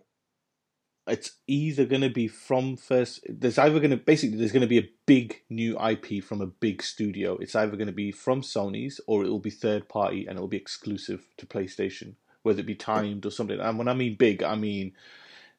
It's 1.07 1.33
either 1.47 1.85
going 1.85 2.01
to 2.01 2.09
be 2.09 2.27
from 2.27 2.77
first. 2.77 3.21
There's 3.29 3.59
either 3.59 3.79
going 3.79 3.91
to 3.91 3.97
basically 3.97 4.37
there's 4.37 4.53
going 4.53 4.61
to 4.61 4.67
be 4.67 4.79
a 4.79 4.89
big 5.05 5.43
new 5.49 5.79
IP 5.79 6.23
from 6.23 6.41
a 6.41 6.47
big 6.47 6.83
studio. 6.83 7.37
It's 7.37 7.55
either 7.55 7.77
going 7.77 7.87
to 7.87 7.93
be 7.93 8.11
from 8.11 8.41
Sony's 8.41 8.99
or 9.07 9.23
it 9.25 9.29
will 9.29 9.39
be 9.39 9.51
third 9.51 9.89
party 9.89 10.27
and 10.27 10.37
it 10.37 10.41
will 10.41 10.49
be 10.49 10.57
exclusive 10.57 11.27
to 11.37 11.45
PlayStation, 11.45 12.15
whether 12.43 12.61
it 12.61 12.65
be 12.65 12.75
timed 12.75 13.25
or 13.25 13.31
something. 13.31 13.59
And 13.59 13.77
when 13.77 13.89
I 13.89 13.93
mean 13.93 14.15
big, 14.15 14.43
I 14.43 14.55
mean 14.55 14.93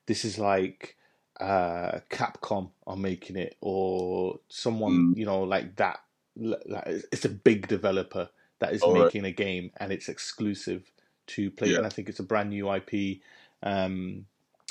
this 0.07 0.25
is 0.25 0.39
like 0.39 0.97
uh 1.41 2.01
Capcom 2.11 2.71
are 2.87 2.97
making 2.97 3.37
it 3.37 3.57
or 3.61 4.41
someone 4.49 5.13
you 5.15 5.27
know 5.27 5.43
like 5.45 5.77
that. 5.77 6.01
Like 6.37 6.85
it's 7.13 7.27
a 7.27 7.31
big 7.31 7.69
developer 7.69 8.31
that 8.61 8.73
is 8.73 8.83
All 8.83 8.95
right. 8.95 9.05
making 9.05 9.25
a 9.25 9.33
game 9.33 9.71
and 9.77 9.93
it's 9.93 10.09
exclusive 10.09 10.91
to 11.29 11.51
play. 11.51 11.69
Yeah. 11.71 11.79
And 11.79 11.87
I 11.87 11.91
think 11.91 12.09
it's 12.09 12.21
a 12.21 12.25
brand 12.25 12.51
new 12.51 12.73
IP. 12.73 13.21
Um, 13.63 14.27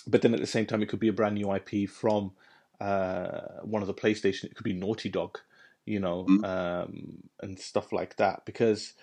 but 0.05 0.21
then 0.21 0.33
at 0.33 0.39
the 0.39 0.47
same 0.47 0.65
time, 0.65 0.81
it 0.81 0.89
could 0.89 0.99
be 0.99 1.07
a 1.09 1.13
brand 1.13 1.35
new 1.35 1.53
IP 1.53 1.89
from 1.89 2.31
uh, 2.79 3.41
one 3.63 3.81
of 3.81 3.87
the 3.87 3.93
PlayStation. 3.93 4.45
It 4.45 4.55
could 4.55 4.63
be 4.63 4.73
Naughty 4.73 5.09
Dog, 5.09 5.39
you 5.85 5.99
know, 5.99 6.25
Mm. 6.25 6.45
um, 6.45 7.23
and 7.41 7.59
stuff 7.59 7.91
like 7.91 8.15
that. 8.17 8.45
Because 8.45 8.93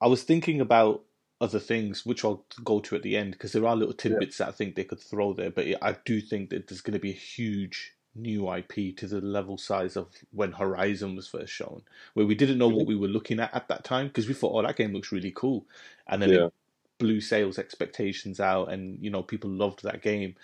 I 0.00 0.06
was 0.06 0.22
thinking 0.22 0.60
about 0.60 1.02
other 1.40 1.58
things, 1.58 2.06
which 2.06 2.24
I'll 2.24 2.44
go 2.62 2.80
to 2.80 2.94
at 2.94 3.02
the 3.02 3.16
end, 3.16 3.32
because 3.32 3.52
there 3.52 3.66
are 3.66 3.74
little 3.74 3.94
tidbits 3.94 4.38
that 4.38 4.48
I 4.48 4.52
think 4.52 4.74
they 4.76 4.84
could 4.84 5.00
throw 5.00 5.32
there. 5.32 5.50
But 5.50 5.66
I 5.82 5.96
do 6.04 6.20
think 6.20 6.50
that 6.50 6.68
there's 6.68 6.80
going 6.80 6.94
to 6.94 7.00
be 7.00 7.10
a 7.10 7.14
huge 7.14 7.94
new 8.14 8.52
IP 8.52 8.96
to 8.96 9.06
the 9.06 9.20
level 9.20 9.56
size 9.56 9.96
of 9.96 10.08
when 10.30 10.52
Horizon 10.52 11.16
was 11.16 11.28
first 11.28 11.52
shown, 11.52 11.82
where 12.14 12.26
we 12.26 12.34
didn't 12.34 12.58
know 12.58 12.68
what 12.68 12.80
mm-hmm. 12.80 12.88
we 12.88 12.96
were 12.96 13.08
looking 13.08 13.40
at 13.40 13.54
at 13.54 13.68
that 13.68 13.84
time 13.84 14.08
because 14.08 14.28
we 14.28 14.34
thought, 14.34 14.54
oh, 14.54 14.62
that 14.62 14.76
game 14.76 14.92
looks 14.92 15.12
really 15.12 15.32
cool, 15.34 15.66
and 16.06 16.22
then 16.22 16.30
Yeah. 16.30 16.46
it 16.46 16.52
blew 16.98 17.20
sales 17.20 17.58
expectations 17.58 18.40
out, 18.40 18.70
and 18.70 19.02
you 19.02 19.10
know 19.10 19.22
people 19.22 19.50
loved 19.50 19.82
that 19.82 20.02
game. 20.02 20.36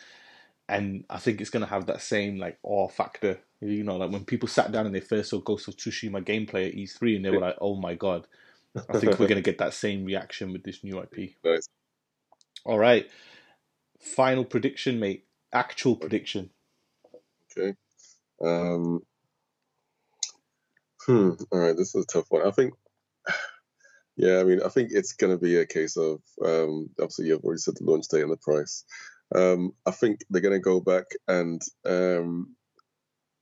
And 0.70 1.04
I 1.08 1.18
think 1.18 1.40
it's 1.40 1.50
going 1.50 1.64
to 1.64 1.70
have 1.70 1.86
that 1.86 2.02
same 2.02 2.38
like 2.38 2.58
awe 2.62 2.88
factor. 2.88 3.40
You 3.60 3.84
know, 3.84 3.96
like 3.96 4.10
when 4.10 4.24
people 4.24 4.48
sat 4.48 4.70
down 4.70 4.86
and 4.86 4.94
they 4.94 5.00
first 5.00 5.30
saw 5.30 5.40
Ghost 5.40 5.66
of 5.68 5.76
Tsushima 5.76 6.22
gameplay 6.22 6.68
at 6.68 6.74
E3, 6.74 7.16
and 7.16 7.24
they 7.24 7.30
were 7.30 7.40
like, 7.40 7.56
"Oh 7.60 7.76
my 7.76 7.94
god!" 7.94 8.26
I 8.88 8.98
think 8.98 9.18
we're 9.18 9.28
going 9.28 9.36
to 9.36 9.50
get 9.50 9.58
that 9.58 9.74
same 9.74 10.04
reaction 10.04 10.52
with 10.52 10.62
this 10.64 10.84
new 10.84 11.00
IP. 11.00 11.34
nice. 11.44 11.68
All 12.64 12.78
right, 12.78 13.08
final 14.00 14.44
prediction, 14.44 15.00
mate. 15.00 15.24
Actual 15.52 15.96
prediction. 15.96 16.50
Okay. 17.58 17.74
Um, 18.42 19.00
hmm. 21.06 21.30
All 21.50 21.58
right. 21.58 21.76
This 21.76 21.94
is 21.94 22.04
a 22.04 22.06
tough 22.06 22.26
one. 22.30 22.46
I 22.46 22.50
think. 22.50 22.74
Yeah, 24.20 24.40
I 24.40 24.42
mean, 24.42 24.60
I 24.64 24.68
think 24.68 24.88
it's 24.90 25.12
going 25.12 25.32
to 25.32 25.40
be 25.40 25.58
a 25.58 25.64
case 25.64 25.96
of 25.96 26.20
um, 26.44 26.90
obviously 26.98 27.26
you've 27.28 27.44
already 27.44 27.60
said 27.60 27.74
the 27.76 27.84
launch 27.84 28.08
date 28.08 28.22
and 28.22 28.32
the 28.32 28.36
price. 28.36 28.84
Um, 29.32 29.74
I 29.86 29.92
think 29.92 30.22
they're 30.28 30.42
going 30.42 30.54
to 30.54 30.58
go 30.58 30.80
back 30.80 31.04
and 31.28 31.62
um, 31.86 32.56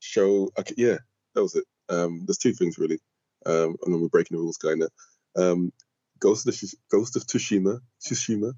show. 0.01 0.51
Okay, 0.59 0.75
yeah, 0.77 0.99
that 1.35 1.43
was 1.43 1.55
it. 1.55 1.65
Um, 1.89 2.25
there's 2.27 2.37
two 2.37 2.53
things 2.53 2.77
really, 2.77 2.99
um, 3.47 3.77
and 3.83 3.95
then 3.95 4.03
we're 4.03 4.09
breaking 4.09 4.37
the 4.37 4.43
rules, 4.43 4.59
kind 4.59 4.83
of. 4.83 4.91
Um, 5.35 5.73
Ghost 6.21 6.47
of 6.47 6.55
Ghost 6.91 7.17
of 7.17 7.27
Tsushima, 7.27 7.81
Tsushima. 8.03 8.53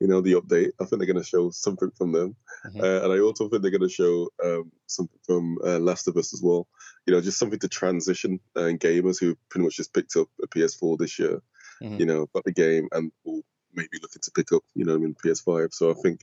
You 0.00 0.08
know 0.08 0.20
the 0.20 0.34
update. 0.34 0.72
I 0.80 0.84
think 0.84 0.98
they're 1.00 1.12
going 1.12 1.22
to 1.22 1.24
show 1.24 1.50
something 1.50 1.90
from 1.96 2.12
them. 2.12 2.36
Mhm. 2.66 2.82
Uh, 2.82 3.04
and 3.04 3.12
I 3.12 3.20
also 3.20 3.48
think 3.48 3.62
they're 3.62 3.70
going 3.70 3.80
to 3.80 3.88
show 3.88 4.28
um, 4.44 4.70
something 4.86 5.18
from 5.24 5.58
uh, 5.64 5.78
Last 5.78 6.06
of 6.08 6.16
Us 6.16 6.34
as 6.34 6.42
well. 6.42 6.68
You 7.06 7.14
know, 7.14 7.20
just 7.20 7.38
something 7.38 7.58
to 7.60 7.68
transition 7.68 8.40
uh, 8.56 8.72
gamers 8.76 9.18
who 9.20 9.36
pretty 9.48 9.64
much 9.64 9.76
just 9.76 9.94
picked 9.94 10.16
up 10.16 10.28
a 10.42 10.46
PS4 10.48 10.98
this 10.98 11.18
year. 11.18 11.40
Mhm. 11.82 11.98
You 12.00 12.06
know, 12.06 12.26
got 12.34 12.44
the 12.44 12.52
game 12.52 12.88
and 12.92 13.10
will 13.24 13.42
maybe 13.72 13.98
looking 14.02 14.22
to 14.22 14.30
pick 14.32 14.52
up. 14.52 14.62
You 14.74 14.84
know, 14.84 14.94
I 14.94 14.98
mean 14.98 15.14
PS5. 15.24 15.72
So 15.72 15.90
I 15.90 15.94
think 15.94 16.20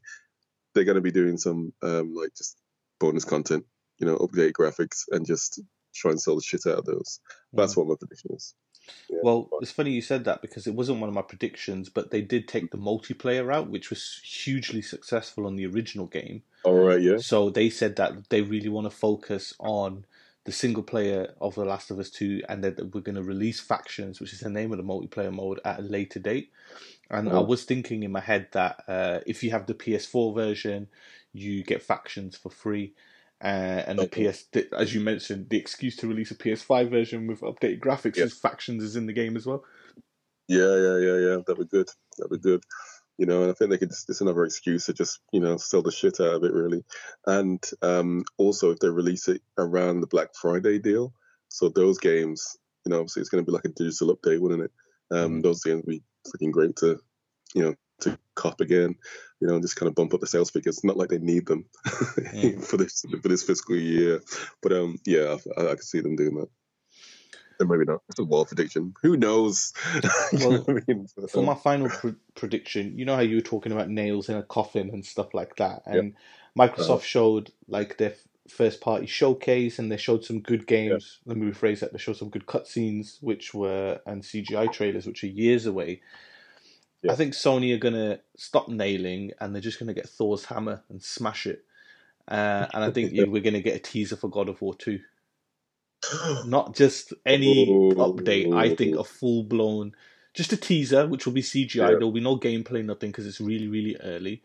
they're 0.74 0.84
going 0.86 0.96
to 0.96 1.01
be 1.01 1.12
doing 1.12 1.38
some 1.38 1.74
um, 1.82 2.13
like 2.15 2.34
just 2.36 2.58
bonus 3.00 3.25
content. 3.25 3.65
You 4.00 4.08
know, 4.08 4.18
update 4.18 4.53
graphics 4.53 5.03
and 5.12 5.25
just 5.25 5.62
try 5.94 6.12
and 6.12 6.22
sell 6.22 6.36
the 6.36 6.42
shit 6.42 6.65
out 6.65 6.80
of 6.80 6.86
those. 6.86 7.20
That's 7.53 7.77
what 7.77 7.88
my 7.88 7.96
prediction 8.00 8.32
is. 8.36 8.56
Yeah, 9.10 9.20
Well, 9.22 9.54
it's 9.60 9.72
funny 9.72 9.92
you 9.92 10.02
said 10.02 10.25
that 10.25 10.42
because 10.42 10.68
it 10.68 10.75
wasn't 10.75 11.00
one 11.00 11.10
of 11.10 11.16
my 11.16 11.22
predictions, 11.22 11.90
but 11.90 12.12
they 12.12 12.22
did 12.22 12.48
take 12.48 12.72
the 12.72 12.78
multiplayer 12.78 13.46
route, 13.46 13.70
which 13.70 13.90
was 13.90 14.22
hugely 14.24 14.82
successful 14.82 15.46
on 15.48 15.56
the 15.56 15.66
original 15.66 16.08
game. 16.08 16.44
all 16.63 16.74
right, 16.75 17.02
yeah, 17.02 17.20
So 17.20 17.50
they 17.50 17.70
said 17.70 17.96
that 17.98 18.30
they 18.30 18.42
really 18.42 18.70
want 18.70 18.86
to 18.86 18.98
focus 18.98 19.54
on 19.60 20.06
the 20.46 20.52
single 20.52 20.84
player 20.84 21.36
of 21.42 21.56
The 21.56 21.66
Last 21.66 21.92
of 21.92 22.00
Us 22.00 22.10
2 22.10 22.44
and 22.50 22.63
that 22.63 22.94
we're 22.94 23.02
going 23.02 23.16
to 23.16 23.24
release 23.24 23.60
Factions, 23.62 24.20
which 24.20 24.34
is 24.34 24.42
the 24.42 24.50
name 24.50 24.72
of 24.72 24.78
the 24.78 24.84
multiplayer 24.84 25.34
mode, 25.34 25.60
at 25.66 25.80
a 25.80 25.84
later 25.84 26.20
date. 26.20 26.52
And 27.10 27.34
I 27.34 27.40
Oh. 27.40 27.42
was 27.42 27.66
thinking 27.66 28.04
in 28.04 28.12
my 28.12 28.20
head 28.22 28.50
that 28.54 28.84
uh, 28.88 29.22
if 29.28 29.44
you 29.44 29.52
have 29.52 29.68
the 29.68 29.74
PS4 29.75 30.34
version, 30.34 30.90
you 31.34 31.63
get 31.63 31.84
Factions 31.84 32.38
for 32.38 32.50
free. 32.50 32.96
Uh, 33.42 33.84
and 33.88 34.00
the 34.00 34.04
Okay. 34.04 34.32
PS, 34.32 34.48
as 34.74 34.94
you 34.94 35.02
mentioned, 35.02 35.50
the 35.50 35.58
excuse 35.58 35.96
to 35.98 36.08
release 36.08 36.32
a 36.32 36.36
PS5 36.36 36.90
version 36.90 37.28
with 37.28 37.42
updated 37.42 37.80
graphics 37.82 38.16
Yeah. 38.16 38.25
is 38.25 38.34
Factions 38.38 38.84
is 38.84 38.96
in 38.96 39.06
the 39.06 39.13
game 39.13 39.36
as 39.36 39.46
well. 39.46 39.63
Yeah, 40.48 40.75
yeah, 40.75 40.98
yeah, 40.98 41.18
yeah. 41.18 41.38
That'd 41.46 41.58
be 41.58 41.66
good. 41.78 41.90
That'd 42.18 42.32
be 42.32 42.38
good. 42.40 42.63
You 43.18 43.25
know, 43.25 43.44
and 43.44 43.52
I 43.52 43.54
think 43.54 43.70
they 43.70 43.78
could. 43.78 43.92
It's 43.92 44.22
another 44.22 44.44
excuse 44.44 44.86
to 44.88 44.94
just 44.94 45.20
you 45.32 45.40
know 45.40 45.58
sell 45.58 45.82
the 45.84 45.92
shit 45.92 46.20
out 46.20 46.36
of 46.36 46.44
it, 46.44 46.52
really. 46.54 46.84
And 47.28 47.63
um, 47.82 48.24
also, 48.38 48.72
if 48.72 48.80
they 48.80 48.90
release 48.90 49.28
it 49.28 49.42
around 49.58 50.02
the 50.02 50.08
Black 50.08 50.30
Friday 50.42 50.80
deal, 50.80 51.13
so 51.50 51.70
those 51.70 52.00
games, 52.00 52.58
you 52.86 52.90
know, 52.90 52.98
obviously 53.00 53.22
it's 53.22 53.30
going 53.30 53.44
to 53.46 53.50
be 53.50 53.54
like 53.56 53.66
a 53.66 53.70
digital 53.70 54.16
update, 54.16 54.40
wouldn't 54.40 54.63
it? 54.63 54.72
Um, 55.12 55.40
Mhm. 55.40 55.44
Those 55.44 55.63
games 55.63 55.84
would 55.86 55.92
be 55.92 56.04
freaking 56.28 56.52
great 56.52 56.75
to, 56.78 57.00
you 57.54 57.62
know, 57.63 57.75
to 58.03 58.19
cop 58.36 58.62
again. 58.62 58.95
You 59.41 59.48
know, 59.48 59.55
and 59.55 59.63
just 59.63 59.75
kind 59.75 59.89
of 59.89 59.95
bump 59.95 60.13
up 60.13 60.22
the 60.22 60.27
sales 60.27 60.51
figures. 60.51 60.83
Not 60.83 60.98
like 60.98 61.10
they 61.10 61.19
need 61.19 61.48
them 61.48 61.65
Mm. 62.33 62.63
for 62.65 62.77
this 62.77 63.05
for 63.22 63.27
this 63.29 63.43
fiscal 63.43 63.75
year, 63.75 64.22
but 64.62 64.74
um, 64.74 65.00
yeah, 65.05 65.38
I, 65.57 65.62
I 65.67 65.75
could 65.75 65.83
see 65.83 66.01
them 66.01 66.15
doing 66.15 66.36
that. 66.36 66.50
And 67.60 67.69
maybe 67.69 67.86
not. 67.86 68.01
It's 68.10 68.19
a 68.19 68.25
wild 68.25 68.48
prediction. 68.48 68.93
Who 69.03 69.17
knows? 69.17 69.74
Well, 70.33 70.65
I 70.67 70.74
mean? 70.88 71.07
For 71.29 71.43
my 71.43 71.55
final 71.55 71.89
pr- 71.89 72.10
prediction, 72.36 72.98
you 72.98 73.05
know 73.05 73.15
how 73.15 73.22
you 73.22 73.36
were 73.38 73.41
talking 73.41 73.72
about 73.72 73.89
nails 73.89 74.29
in 74.29 74.38
a 74.38 74.43
coffin 74.43 74.89
and 74.91 75.05
stuff 75.05 75.33
like 75.33 75.55
that, 75.57 75.83
and 75.86 76.15
Microsoft 76.57 76.79
Uh-huh. 76.81 77.00
showed 77.00 77.51
like 77.67 77.98
their 77.98 78.15
first 78.50 78.81
party 78.81 79.05
showcase, 79.07 79.79
and 79.79 79.91
they 79.91 79.98
showed 79.98 80.25
some 80.25 80.41
good 80.41 80.67
games. 80.67 81.19
Let 81.25 81.38
me 81.38 81.51
rephrase 81.51 81.79
that: 81.81 81.93
they 81.93 82.00
showed 82.00 82.17
some 82.17 82.29
good 82.29 82.45
cutscenes, 82.48 83.17
which 83.22 83.53
were 83.53 84.01
and 84.05 84.24
CGI 84.24 84.72
trailers, 84.72 85.05
which 85.07 85.24
are 85.24 85.27
years 85.27 85.65
away. 85.67 86.01
Yeah. 87.03 87.12
I 87.12 87.15
think 87.15 87.33
Sony 87.33 87.74
are 87.74 87.79
gonna 87.79 88.19
stop 88.38 88.67
nailing, 88.69 89.31
and 89.39 89.53
they're 89.53 89.62
just 89.62 89.79
gonna 89.79 89.93
get 89.93 90.10
Thor's 90.10 90.45
hammer 90.45 90.83
and 90.89 91.01
smash 91.03 91.45
it. 91.45 91.63
Uh, 92.27 92.67
and 92.74 92.83
I 92.83 92.91
think 92.91 93.12
we're 93.29 93.41
gonna 93.41 93.62
get 93.62 93.75
a 93.75 93.79
teaser 93.79 94.15
for 94.15 94.29
God 94.29 94.50
of 94.50 94.62
War 94.62 94.74
Two 94.75 95.00
not 96.45 96.75
just 96.75 97.13
any 97.25 97.67
Oh. 97.69 97.91
update. 97.95 98.53
I 98.55 98.75
think 98.75 98.98
a 98.98 99.03
full 99.03 99.43
blown, 99.43 99.95
just 100.33 100.53
a 100.53 100.57
teaser, 100.57 101.07
which 101.07 101.25
will 101.25 101.33
be 101.33 101.41
CGI. 101.41 101.75
Yeah. 101.75 101.88
There'll 101.91 102.12
be 102.12 102.19
no 102.19 102.38
gameplay, 102.38 102.83
nothing, 102.83 103.12
because 103.12 103.25
it's 103.27 103.41
really, 103.41 103.67
really 103.67 103.95
early. 103.98 104.41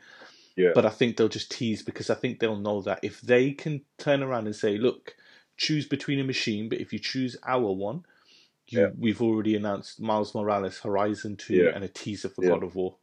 Yeah. 0.56 0.70
But 0.74 0.86
I 0.86 0.90
think 0.90 1.16
they'll 1.16 1.28
just 1.28 1.50
tease 1.50 1.82
because 1.82 2.10
I 2.10 2.14
think 2.14 2.40
they'll 2.40 2.56
know 2.56 2.82
that 2.82 3.00
if 3.02 3.20
they 3.20 3.52
can 3.52 3.82
turn 3.96 4.22
around 4.22 4.46
and 4.46 4.56
say, 4.56 4.76
"Look, 4.76 5.16
choose 5.56 5.86
between 5.86 6.18
a 6.20 6.24
machine, 6.24 6.68
but 6.68 6.80
if 6.80 6.92
you 6.92 6.98
choose 6.98 7.36
our 7.44 7.72
one, 7.72 8.04
you, 8.72 8.80
Yeah. 8.80 8.90
we've 8.98 9.20
already 9.22 9.56
announced 9.56 10.00
Miles 10.00 10.34
Morales, 10.34 10.78
Horizon 10.78 11.36
Two, 11.36 11.54
Yeah. 11.54 11.70
and 11.74 11.84
a 11.84 11.88
teaser 11.88 12.28
for 12.28 12.42
Yeah. 12.44 12.50
God 12.50 12.62
of 12.64 12.74
War." 12.74 12.96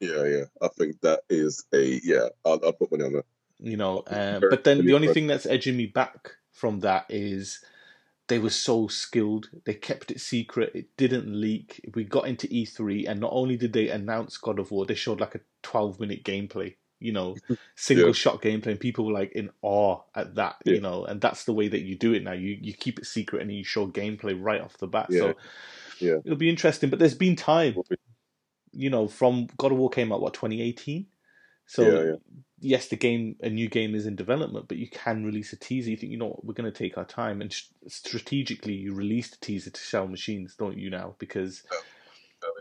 Yeah, 0.00 0.24
yeah. 0.24 0.44
I 0.60 0.68
think 0.68 1.00
that 1.00 1.20
is 1.30 1.64
a 1.72 2.00
yeah. 2.04 2.28
I'll, 2.44 2.60
I'll 2.64 2.72
put 2.72 2.90
money 2.90 3.04
on 3.04 3.12
that. 3.14 3.24
you 3.58 3.76
know. 3.76 3.98
Um, 4.08 4.40
very 4.40 4.50
but 4.50 4.64
then 4.64 4.84
the 4.84 4.92
only 4.94 5.08
thing 5.08 5.26
that's 5.26 5.46
edging 5.46 5.76
me 5.76 5.86
back 5.86 6.32
from 6.52 6.80
that 6.80 7.06
is 7.08 7.60
they 8.28 8.38
were 8.38 8.50
so 8.50 8.88
skilled. 8.88 9.48
They 9.64 9.72
kept 9.74 10.10
it 10.10 10.20
secret. 10.20 10.72
It 10.74 10.88
didn't 10.98 11.28
leak. 11.40 11.80
We 11.94 12.04
got 12.04 12.26
into 12.26 12.48
E3, 12.48 13.06
and 13.08 13.20
not 13.20 13.32
only 13.32 13.56
did 13.56 13.72
they 13.72 13.88
announce 13.88 14.36
God 14.36 14.58
of 14.58 14.70
War, 14.70 14.84
they 14.84 14.94
showed 14.94 15.20
like 15.20 15.34
a 15.34 15.40
12 15.62 15.98
minute 16.00 16.24
gameplay. 16.24 16.74
You 17.06 17.12
know, 17.12 17.36
single 17.76 18.08
Yeah. 18.08 18.12
shot 18.22 18.42
gameplay, 18.42 18.72
and 18.74 18.80
people 18.80 19.06
were 19.06 19.12
like 19.20 19.32
in 19.32 19.50
awe 19.62 20.00
at 20.14 20.34
that. 20.34 20.56
You 20.64 20.80
know, 20.80 21.04
and 21.04 21.20
that's 21.20 21.44
the 21.44 21.52
way 21.58 21.68
that 21.68 21.82
you 21.88 21.94
do 21.96 22.12
it 22.16 22.22
now. 22.22 22.32
You 22.32 22.58
you 22.60 22.72
keep 22.74 22.98
it 22.98 23.06
secret 23.06 23.42
and 23.42 23.50
you 23.52 23.64
show 23.64 23.86
gameplay 23.86 24.36
right 24.38 24.60
off 24.60 24.76
the 24.78 24.86
bat. 24.88 25.08
Yeah. 25.10 25.20
So 25.20 25.34
Yeah. 26.00 26.18
it'll 26.24 26.36
be 26.46 26.50
interesting. 26.50 26.90
But 26.90 26.98
there's 26.98 27.14
been 27.26 27.36
time 27.36 27.74
you 28.72 28.90
know, 28.90 29.08
from 29.08 29.46
God 29.56 29.72
of 29.72 29.78
War 29.78 29.88
came 29.88 30.12
out 30.12 30.20
what 30.20 30.34
2018. 30.34 31.06
So 31.66 31.82
Yeah, 31.82 32.04
yeah. 32.10 32.16
yes, 32.60 32.88
the 32.88 32.96
game, 32.96 33.36
a 33.40 33.48
new 33.48 33.68
game 33.68 33.94
is 33.94 34.06
in 34.06 34.16
development, 34.16 34.68
but 34.68 34.76
you 34.76 34.88
can 34.88 35.24
release 35.24 35.52
a 35.52 35.56
teaser. 35.56 35.90
You 35.90 35.96
think, 35.96 36.12
you 36.12 36.18
know, 36.18 36.26
what, 36.26 36.44
we're 36.44 36.54
going 36.54 36.70
to 36.70 36.78
take 36.78 36.96
our 36.98 37.04
time, 37.06 37.40
and 37.40 37.52
sh- 37.52 37.64
strategically, 37.88 38.74
you 38.74 38.94
release 38.94 39.30
the 39.30 39.38
teaser 39.38 39.70
to 39.70 39.80
sell 39.80 40.06
machines, 40.06 40.54
don't 40.56 40.78
you 40.78 40.90
now? 40.90 41.16
Because 41.18 41.62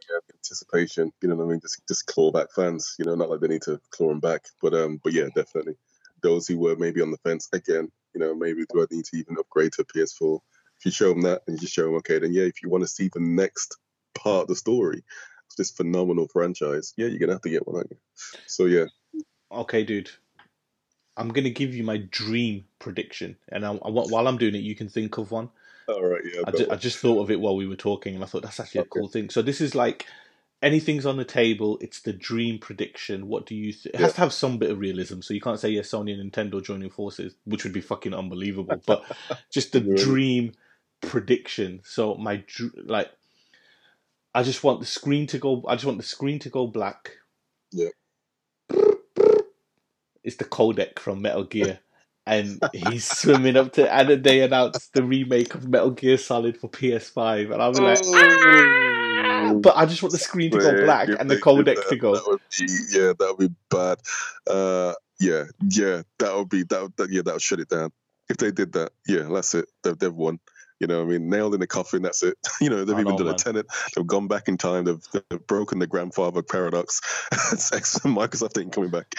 uh, 0.10 0.14
yeah, 0.16 0.36
anticipation. 0.36 1.12
You 1.22 1.30
know 1.30 1.36
what 1.36 1.46
I 1.46 1.48
mean? 1.48 1.62
Just 1.62 1.82
just 1.88 2.06
claw 2.06 2.32
back 2.32 2.48
fans. 2.56 2.96
You 3.00 3.06
know, 3.06 3.16
not 3.16 3.30
like 3.30 3.40
they 3.40 3.48
need 3.48 3.64
to 3.64 3.80
claw 3.92 4.10
them 4.10 4.20
back, 4.20 4.46
but 4.62 4.74
um, 4.74 5.00
but 5.04 5.14
yeah, 5.14 5.28
definitely. 5.36 5.76
Those 6.22 6.48
who 6.48 6.58
were 6.58 6.76
maybe 6.76 7.02
on 7.02 7.12
the 7.12 7.18
fence 7.18 7.50
again, 7.54 7.92
you 8.14 8.20
know, 8.20 8.34
maybe 8.34 8.66
do 8.72 8.82
I 8.82 8.86
need 8.90 9.06
to 9.06 9.18
even 9.18 9.38
upgrade 9.38 9.74
to 9.74 9.82
a 9.82 9.86
PS4? 9.86 10.40
If 10.80 10.86
you 10.86 10.92
show 10.92 11.10
them 11.10 11.22
that 11.22 11.42
and 11.48 11.56
you 11.56 11.62
just 11.62 11.74
show 11.74 11.86
them, 11.86 11.96
okay, 11.96 12.20
then 12.20 12.34
yeah, 12.34 12.44
if 12.44 12.64
you 12.64 12.70
want 12.70 12.84
to 12.84 12.88
see 12.88 13.10
the 13.14 13.20
next 13.20 13.78
part 14.14 14.44
of 14.44 14.48
the 14.48 14.56
story, 14.56 15.04
it's 15.48 15.56
this 15.56 15.72
phenomenal 15.72 16.28
franchise. 16.28 16.94
Yeah, 16.98 17.08
you're 17.08 17.20
gonna 17.20 17.34
have 17.34 17.42
to 17.42 17.50
get 17.50 17.68
one, 17.68 17.78
aren't 17.78 17.92
you? 17.92 17.98
So 18.48 18.66
yeah, 18.66 18.86
okay, 19.52 19.84
dude, 19.84 20.10
I'm 21.18 21.32
to 21.32 21.50
give 21.50 21.76
you 21.76 21.84
my 21.84 21.98
dream 21.98 22.66
prediction, 22.80 23.38
and 23.50 23.66
I, 23.66 23.72
I, 23.72 23.90
while 23.90 24.28
I'm 24.28 24.38
doing 24.38 24.56
it, 24.56 24.64
you 24.64 24.76
can 24.76 24.90
think 24.90 25.18
of 25.18 25.32
one. 25.32 25.50
All 25.88 26.04
right, 26.06 26.22
yeah. 26.26 26.42
I, 26.48 26.52
ju- 26.52 26.68
I 26.72 26.76
just 26.76 26.98
thought 27.00 27.22
of 27.22 27.32
it 27.32 27.40
while 27.40 27.56
we 27.56 27.68
were 27.68 27.76
talking, 27.76 28.16
and 28.16 28.24
I 28.24 28.28
thought 28.28 28.44
that's 28.44 28.60
actually 28.60 28.82
a 28.82 28.86
cool 28.86 29.08
thing. 29.08 29.30
So 29.30 29.42
this 29.42 29.62
is 29.62 29.76
like 29.76 30.06
anything's 30.62 31.06
on 31.06 31.18
the 31.18 31.26
table. 31.26 31.78
It's 31.82 32.02
the 32.02 32.14
dream 32.14 32.60
prediction. 32.60 33.28
What 33.28 33.46
do 33.46 33.56
you? 33.56 33.72
Th- 33.74 33.88
it 33.88 33.92
Yeah. 33.96 34.02
has 34.02 34.14
to 34.14 34.22
have 34.22 34.34
some 34.34 34.58
bit 34.58 34.72
of 34.72 34.80
realism. 34.80 35.22
So 35.22 35.34
you 35.34 35.42
can't 35.42 35.60
say 35.60 35.70
yes, 35.70 35.90
Sony 35.90 36.20
and 36.20 36.32
Nintendo 36.32 36.64
joining 36.64 36.90
forces, 36.90 37.36
which 37.46 37.64
would 37.64 37.74
be 37.74 37.82
fucking 37.82 38.14
unbelievable. 38.14 38.82
But 38.86 39.04
just 39.52 39.72
the 39.74 39.82
Right. 39.82 39.98
dream 39.98 40.54
prediction. 41.02 41.82
So 41.84 42.16
my 42.16 42.44
dr- 42.48 42.74
like, 42.86 43.12
I 44.34 44.44
just 44.44 44.64
want 44.64 44.80
the 44.80 44.86
screen 44.86 45.28
to 45.28 45.38
go. 45.38 45.64
I 45.68 45.76
just 45.76 45.86
want 45.86 45.98
the 46.00 46.04
screen 46.04 46.40
to 46.40 46.50
go 46.50 46.68
black. 46.68 47.12
Yeah. 47.72 47.90
It's 50.24 50.38
the 50.38 50.46
codec 50.46 50.98
from 51.00 51.22
Metal 51.22 51.44
Gear. 51.44 51.80
And 52.28 52.60
he's 52.74 53.06
swimming 53.06 53.56
up 53.56 53.74
to, 53.74 53.94
and 53.94 54.24
they 54.24 54.42
announced 54.42 54.94
the 54.94 55.04
remake 55.04 55.54
of 55.54 55.68
Metal 55.70 55.92
Gear 55.92 56.18
Solid 56.18 56.58
for 56.58 56.70
PS5, 56.70 57.54
and 57.54 57.62
I 57.62 57.68
was 57.68 57.80
like, 57.80 58.00
"Ah!" 58.04 59.54
but 59.54 59.76
I 59.78 59.86
just 59.86 60.02
want 60.02 60.12
the 60.12 60.18
screen 60.18 60.50
to 60.52 60.58
go 60.58 60.84
black 60.86 61.08
and 61.20 61.30
the 61.30 61.38
codec 61.38 61.88
to 61.90 61.96
go. 61.96 62.16
That 62.16 62.28
would 62.28 62.40
be, 62.58 62.66
yeah, 62.92 63.14
that 63.20 63.36
would 63.38 63.50
be 63.50 63.56
bad. 63.70 64.00
Uh, 64.50 64.94
yeah, 65.20 65.44
yeah, 65.70 66.02
that 66.20 66.36
would 66.36 66.50
be 66.50 66.64
that. 66.64 66.82
would- 66.82 66.98
that 66.98 67.12
yeah, 67.12 67.22
that 67.24 67.34
would 67.34 67.42
shut 67.42 67.60
it 67.60 67.70
down. 67.70 67.92
If 68.28 68.38
they 68.38 68.50
did 68.52 68.74
that, 68.74 68.92
yeah, 69.08 69.28
that's 69.32 69.54
it. 69.54 69.66
They've, 69.84 69.98
they've 69.98 70.14
won. 70.14 70.40
You 70.80 70.88
know, 70.88 71.02
I 71.02 71.06
mean, 71.06 71.30
nailed 71.30 71.54
in 71.54 71.60
the 71.60 71.68
coffin. 71.68 72.02
That's 72.02 72.24
it. 72.24 72.38
You 72.62 72.70
know, 72.70 72.86
they've 72.86 72.96
I 72.96 73.02
even 73.02 73.14
know, 73.14 73.18
done 73.18 73.28
man. 73.28 73.36
a 73.36 73.38
tenant. 73.38 73.68
They've 73.96 74.08
gone 74.08 74.28
back 74.28 74.48
in 74.48 74.58
time. 74.58 74.86
They've, 74.86 75.02
they've 75.30 75.48
broken 75.48 75.80
the 75.80 75.88
grandfather 75.88 76.42
paradox. 76.42 77.02
it's 77.52 77.72
excellent. 77.74 78.18
Microsoft 78.18 78.60
ain't 78.60 78.74
coming 78.74 78.90
back. 78.90 79.14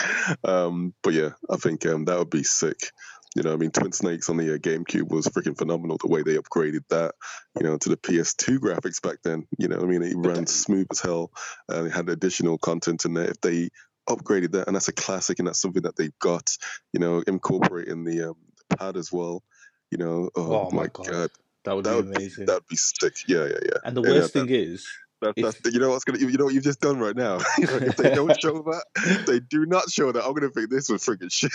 Um, 0.45 0.95
but 1.03 1.13
yeah, 1.13 1.31
I 1.51 1.57
think 1.57 1.85
um, 1.87 2.05
that 2.07 2.19
would 2.19 2.31
be 2.31 2.43
sick. 2.43 2.91
You 3.35 3.43
know, 3.43 3.53
I 3.53 3.57
mean, 3.57 3.71
Twin 3.71 3.93
Snakes 3.93 4.31
on 4.31 4.39
the 4.39 4.55
uh, 4.55 4.59
GameCube 4.59 5.11
was 5.11 5.27
freaking 5.27 5.59
phenomenal. 5.59 5.99
The 5.99 6.09
way 6.09 6.23
they 6.23 6.37
upgraded 6.37 6.89
that, 6.89 7.15
you 7.59 7.65
know, 7.65 7.77
to 7.77 7.89
the 7.91 7.97
PS2 7.99 8.59
graphics 8.59 9.03
back 9.03 9.19
then. 9.23 9.47
You 9.59 9.69
know, 9.69 9.79
I 9.79 9.85
mean, 9.85 10.03
it 10.03 10.15
ran 10.17 10.47
smooth 10.47 10.87
as 10.91 11.01
hell. 11.01 11.31
And 11.69 11.87
it 11.87 11.93
had 11.93 12.09
additional 12.09 12.57
content 12.57 13.05
in 13.05 13.12
there. 13.12 13.29
If 13.31 13.40
they 13.42 13.69
upgraded 14.09 14.53
that, 14.53 14.66
and 14.66 14.75
that's 14.75 14.88
a 14.88 14.92
classic, 14.92 15.38
and 15.38 15.47
that's 15.49 15.61
something 15.61 15.83
that 15.83 15.97
they've 15.97 16.19
got. 16.19 16.57
You 16.92 17.01
know, 17.01 17.23
incorporating 17.27 18.05
the 18.05 18.31
um, 18.31 18.37
pad 18.79 18.97
as 18.97 19.12
well. 19.12 19.42
You 19.90 19.99
know, 19.99 20.31
oh, 20.35 20.66
Oh 20.66 20.71
my 20.73 20.83
my 20.83 20.88
God. 20.92 21.07
god, 21.07 21.31
That 21.66 21.76
would 21.76 21.85
that 21.85 21.90
be 21.90 21.96
would 21.96 22.11
be 22.12 22.16
amazing. 22.16 22.46
that'd 22.46 22.66
be 22.68 22.76
sick. 22.76 23.16
Yeah, 23.29 23.44
yeah, 23.44 23.59
yeah. 23.62 23.70
and 23.85 23.94
the 23.96 24.02
Yeah, 24.02 24.11
worst 24.12 24.33
that- 24.33 24.46
thing 24.46 24.48
is, 24.55 24.87
That, 25.22 25.33
If- 25.37 25.72
you 25.72 25.81
know 25.81 25.88
what's 25.90 26.05
gonna, 26.05 26.18
you 26.18 26.37
know 26.37 26.44
what 26.44 26.52
you've 26.55 26.62
just 26.62 26.81
done 26.81 26.98
right 26.98 27.16
now. 27.16 27.38
You 27.59 27.66
know, 27.66 27.76
if 27.76 27.96
they 27.96 28.11
don't 28.14 28.38
show 28.40 28.52
that, 28.62 28.85
if 28.96 29.24
they 29.26 29.40
do 29.40 29.64
not 29.64 29.90
show 29.90 30.12
that. 30.12 30.22
I'm 30.22 30.35
gonna 30.35 30.50
think 30.50 30.68
this 30.70 30.90
was 30.90 31.02
freaking 31.05 31.33
shit. 31.33 31.52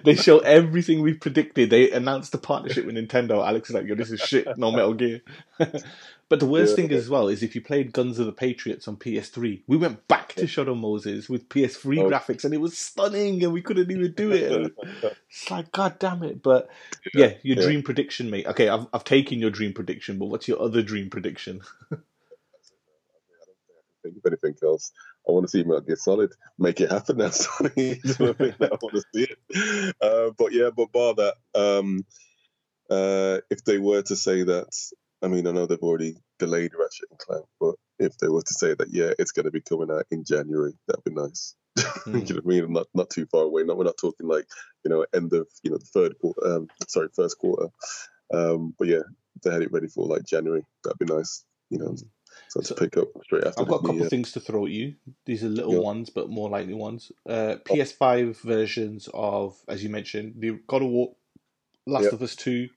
they 0.04 0.14
show 0.14 0.38
everything 0.38 1.02
we 1.02 1.14
predicted. 1.14 1.68
They 1.70 1.90
announced 1.90 2.30
the 2.32 2.38
partnership 2.38 2.86
with 2.86 2.94
Nintendo. 2.94 3.44
Alex 3.46 3.70
is 3.70 3.74
like, 3.74 3.86
"Yo, 3.86 3.96
this 3.96 4.10
is 4.12 4.20
shit. 4.20 4.46
No 4.56 4.70
Metal 4.70 4.94
Gear." 4.94 5.20
But 6.28 6.40
the 6.40 6.46
worst 6.46 6.72
Yeah. 6.72 6.76
thing 6.88 6.92
as 6.92 7.08
well 7.08 7.28
is 7.28 7.42
if 7.42 7.54
you 7.54 7.60
played 7.60 7.92
Guns 7.92 8.18
of 8.18 8.26
the 8.26 8.32
Patriots 8.32 8.88
on 8.88 8.96
PS3, 8.96 9.62
we 9.66 9.76
went 9.76 10.06
back 10.08 10.34
to 10.34 10.46
Shadow 10.46 10.74
Moses 10.74 11.28
with 11.28 11.48
PS3 11.48 12.00
Oh. 12.00 12.10
graphics, 12.10 12.44
and 12.44 12.52
it 12.54 12.60
was 12.60 12.76
stunning, 12.76 13.42
and 13.44 13.52
we 13.52 13.62
couldn't 13.62 13.90
even 13.90 14.12
do 14.12 14.32
it. 14.32 14.72
It's 15.30 15.50
like, 15.50 15.72
god 15.72 15.98
damn 15.98 16.22
it! 16.22 16.42
But 16.42 16.68
yeah, 17.14 17.34
your 17.42 17.56
yeah. 17.58 17.62
dream 17.62 17.82
prediction, 17.82 18.30
mate. 18.30 18.46
Okay, 18.46 18.68
I've 18.68 18.86
I've 18.92 19.04
taken 19.04 19.38
your 19.38 19.50
dream 19.50 19.72
prediction, 19.72 20.18
but 20.18 20.26
what's 20.26 20.48
your 20.48 20.60
other 20.60 20.82
dream 20.82 21.10
prediction? 21.10 21.62
think 24.02 24.16
of 24.24 24.32
anything 24.32 24.54
else. 24.62 24.92
I 25.28 25.32
want 25.32 25.44
to 25.44 25.50
see 25.50 25.64
Metal 25.64 25.80
Gear 25.80 25.96
Solid. 25.96 26.32
Make 26.58 26.80
it 26.80 26.90
happen 26.90 27.16
now, 27.18 27.28
that 27.28 28.68
I 28.72 28.78
want 28.80 28.94
to 28.94 29.02
see 29.14 29.26
it. 29.28 29.96
Uh, 30.00 30.30
but 30.36 30.52
yeah, 30.52 30.70
but 30.76 30.92
bar 30.92 31.14
that, 31.14 31.34
um, 31.54 32.04
uh, 32.90 33.38
if 33.50 33.64
they 33.64 33.78
were 33.78 34.02
to 34.02 34.16
say 34.16 34.44
that, 34.44 34.68
I 35.22 35.28
mean, 35.28 35.46
I 35.46 35.52
know 35.52 35.66
they've 35.66 35.78
already 35.80 36.16
delayed 36.38 36.72
Ratchet 36.78 37.08
and 37.10 37.18
Clank, 37.18 37.44
but 37.60 37.74
if 37.98 38.16
they 38.18 38.28
were 38.28 38.42
to 38.42 38.54
say 38.54 38.74
that, 38.74 38.88
yeah, 38.90 39.12
it's 39.18 39.32
going 39.32 39.46
to 39.46 39.50
be 39.50 39.62
coming 39.62 39.90
out 39.90 40.04
in 40.10 40.24
January, 40.24 40.74
that'd 40.86 41.04
be 41.04 41.12
nice. 41.14 41.54
Hmm. 42.04 42.16
you 42.18 42.22
know 42.34 42.40
what 42.42 42.44
I 42.44 42.60
mean? 42.60 42.72
Not 42.72 42.86
not 42.94 43.10
too 43.10 43.26
far 43.26 43.42
away. 43.42 43.62
Not 43.64 43.76
we're 43.76 43.84
not 43.84 43.98
talking 44.00 44.26
like 44.28 44.46
you 44.84 44.90
know 44.90 45.04
end 45.14 45.32
of 45.34 45.46
you 45.62 45.70
know 45.70 45.76
the 45.78 45.84
third 45.84 46.14
quarter. 46.20 46.46
Um, 46.46 46.68
sorry, 46.88 47.08
first 47.14 47.38
quarter. 47.38 47.68
Um, 48.32 48.74
but 48.78 48.88
yeah, 48.88 49.02
they 49.44 49.52
had 49.52 49.62
it 49.62 49.72
ready 49.72 49.88
for 49.88 50.06
like 50.06 50.24
January. 50.24 50.62
That'd 50.84 50.98
be 50.98 51.04
nice. 51.12 51.44
You 51.68 51.78
know, 51.78 51.96
so 52.48 52.60
to 52.60 52.74
pick 52.74 52.96
up 52.96 53.08
straight 53.24 53.44
after. 53.44 53.60
I've 53.60 53.68
got 53.68 53.76
a 53.76 53.80
couple 53.80 53.96
year. 53.96 54.08
things 54.08 54.32
to 54.32 54.40
throw 54.40 54.64
at 54.66 54.72
you. 54.72 54.94
These 55.26 55.42
are 55.44 55.48
little 55.48 55.74
Yeah. 55.74 55.80
ones, 55.80 56.08
but 56.10 56.30
more 56.30 56.48
likely 56.48 56.74
ones. 56.74 57.10
Uh, 57.28 57.56
PS5 57.64 58.40
versions 58.40 59.08
of, 59.12 59.58
as 59.68 59.82
you 59.82 59.90
mentioned, 59.90 60.34
the 60.38 60.52
God 60.68 60.82
of 60.82 60.88
War, 60.88 61.16
Last 61.86 62.04
Yeah. 62.04 62.10
of 62.12 62.22
Us 62.22 62.36
Two, 62.36 62.68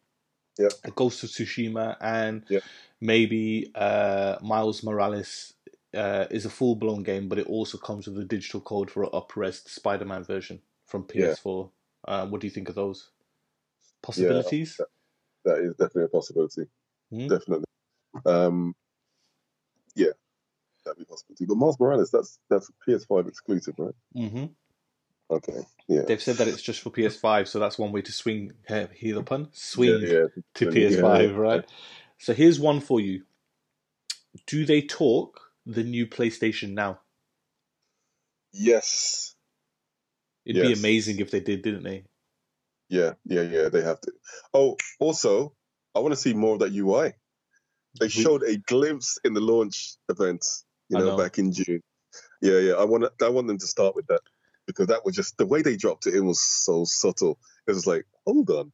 Yeah. 0.59 0.67
Ghost 0.95 1.23
of 1.23 1.29
Tsushima, 1.29 1.95
and 2.01 2.43
Yeah. 2.49 2.59
maybe 2.99 3.71
uh, 3.73 4.37
Miles 4.41 4.83
Morales 4.83 5.53
uh, 5.93 6.25
is 6.29 6.45
a 6.45 6.49
full 6.49 6.75
blown 6.75 7.01
game, 7.03 7.29
but 7.29 7.39
it 7.39 7.47
also 7.47 7.77
comes 7.77 8.07
with 8.07 8.17
a 8.19 8.25
digital 8.25 8.59
code 8.59 8.91
for 8.91 9.03
an 9.03 9.09
up-res 9.13 9.61
Spider 9.61 10.05
Man 10.05 10.23
version 10.23 10.61
from 10.85 11.05
PS4. 11.05 11.71
Uh, 12.05 12.27
what 12.27 12.41
do 12.41 12.47
you 12.47 12.51
think 12.51 12.67
of 12.69 12.75
those 12.75 13.09
possibilities? 14.01 14.77
that 15.45 15.59
is 15.59 15.71
definitely 15.75 16.03
a 16.03 16.07
possibility. 16.09 16.65
Hmm. 17.09 17.27
Definitely. 17.27 17.65
Um, 18.25 18.75
yeah, 19.95 20.11
that'd 20.85 20.97
be 20.97 21.03
a 21.03 21.05
possibility. 21.05 21.45
But 21.45 21.55
Miles 21.55 21.79
Morales, 21.79 22.11
that's 22.11 22.37
that's 22.49 22.69
PS5 22.87 23.27
exclusive, 23.27 23.75
right? 23.77 23.95
hmm 24.13 24.45
Okay. 25.31 25.61
Yeah. 25.89 26.03
They've 26.03 26.21
said 26.21 26.35
that 26.35 26.47
it's 26.47 26.61
just 26.61 26.81
for 26.81 26.91
PS5, 26.91 27.47
so 27.47 27.57
that's 27.57 27.79
one 27.79 27.91
way 27.91 28.03
to 28.03 28.11
swing. 28.11 28.51
Uh, 28.69 28.85
hear 28.93 29.15
the 29.15 29.23
pun? 29.23 29.49
Swing. 29.53 29.99
Yeah, 30.01 30.07
yeah. 30.07 30.25
to 30.53 30.67
PS5, 30.67 31.35
right? 31.35 31.65
So 32.19 32.35
here's 32.35 32.59
one 32.59 32.79
for 32.79 32.99
you. 32.99 33.23
Do 34.45 34.67
they 34.67 34.83
talk 34.83 35.41
the 35.65 35.83
new 35.83 36.05
PlayStation 36.05 36.73
now? 36.73 36.99
Yes. 38.53 39.33
It'd 40.45 40.61
be 40.61 40.73
amazing 40.73 41.19
if 41.19 41.31
they 41.31 41.39
did, 41.39 41.63
didn't 41.63 41.83
they? 41.83 42.03
Yeah, 42.87 43.13
yeah, 43.25 43.41
yeah. 43.41 43.69
They 43.69 43.81
have 43.81 43.99
to. 44.01 44.11
Oh, 44.53 44.77
also, 44.99 45.53
I 45.95 45.99
want 45.99 46.11
to 46.11 46.19
see 46.19 46.33
more 46.33 46.53
of 46.53 46.59
that 46.59 46.71
UI. 46.71 47.13
They 47.99 48.05
We- 48.05 48.09
showed 48.09 48.43
a 48.43 48.57
glimpse 48.57 49.17
in 49.23 49.33
the 49.33 49.41
launch 49.41 49.95
event, 50.07 50.45
you 50.89 50.99
know, 50.99 51.05
know. 51.05 51.17
back 51.17 51.39
in 51.39 51.51
June. 51.51 51.81
Yeah, 52.43 52.59
yeah. 52.59 52.73
I 52.73 52.83
want 52.83 53.05
I 53.21 53.29
want 53.29 53.47
them 53.47 53.57
to 53.57 53.67
start 53.67 53.95
with 53.95 54.05
that 54.07 54.21
because 54.69 54.87
that 54.87 55.03
was 55.03 55.15
just 55.15 55.35
the 55.37 55.47
way 55.47 55.63
they 55.63 55.75
dropped 55.75 56.05
it. 56.05 56.13
It 56.13 56.21
was 56.21 56.39
so 56.39 56.85
subtle. 56.85 57.39
It 57.67 57.71
was 57.71 57.87
like, 57.87 58.05
hold 58.27 58.51
on, 58.51 58.71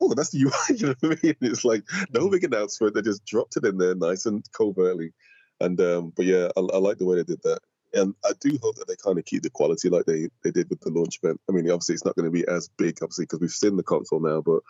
oh, 0.00 0.12
that's 0.14 0.30
the 0.30 0.42
UI. 0.44 0.78
You 0.78 0.86
know 0.88 0.94
what 1.00 1.18
I 1.22 1.26
mean? 1.26 1.36
It's 1.40 1.64
like 1.64 1.84
no 2.12 2.28
big 2.28 2.42
announcement. 2.42 2.94
They 2.94 3.02
just 3.02 3.24
dropped 3.24 3.56
it 3.56 3.64
in 3.64 3.78
there, 3.78 3.94
nice 3.94 4.26
and 4.26 4.44
covertly. 4.52 5.12
And 5.60 5.80
um, 5.80 6.12
but 6.16 6.26
yeah, 6.26 6.48
I, 6.56 6.60
I 6.60 6.78
like 6.78 6.98
the 6.98 7.06
way 7.06 7.16
they 7.16 7.24
did 7.24 7.42
that. 7.44 7.60
And 7.94 8.14
I 8.24 8.32
do 8.40 8.58
hope 8.62 8.76
that 8.76 8.88
they 8.88 8.96
kind 8.96 9.18
of 9.18 9.24
keep 9.26 9.42
the 9.42 9.50
quality 9.50 9.90
like 9.90 10.06
they, 10.06 10.28
they 10.42 10.50
did 10.50 10.70
with 10.70 10.80
the 10.80 10.90
launch 10.90 11.20
event. 11.22 11.38
I 11.48 11.52
mean, 11.52 11.70
obviously 11.70 11.94
it's 11.94 12.06
not 12.06 12.16
going 12.16 12.24
to 12.24 12.30
be 12.30 12.48
as 12.48 12.70
big, 12.78 12.96
obviously, 13.02 13.24
because 13.24 13.40
we've 13.40 13.50
seen 13.50 13.76
the 13.76 13.82
console 13.82 14.20
now. 14.20 14.40
But 14.40 14.60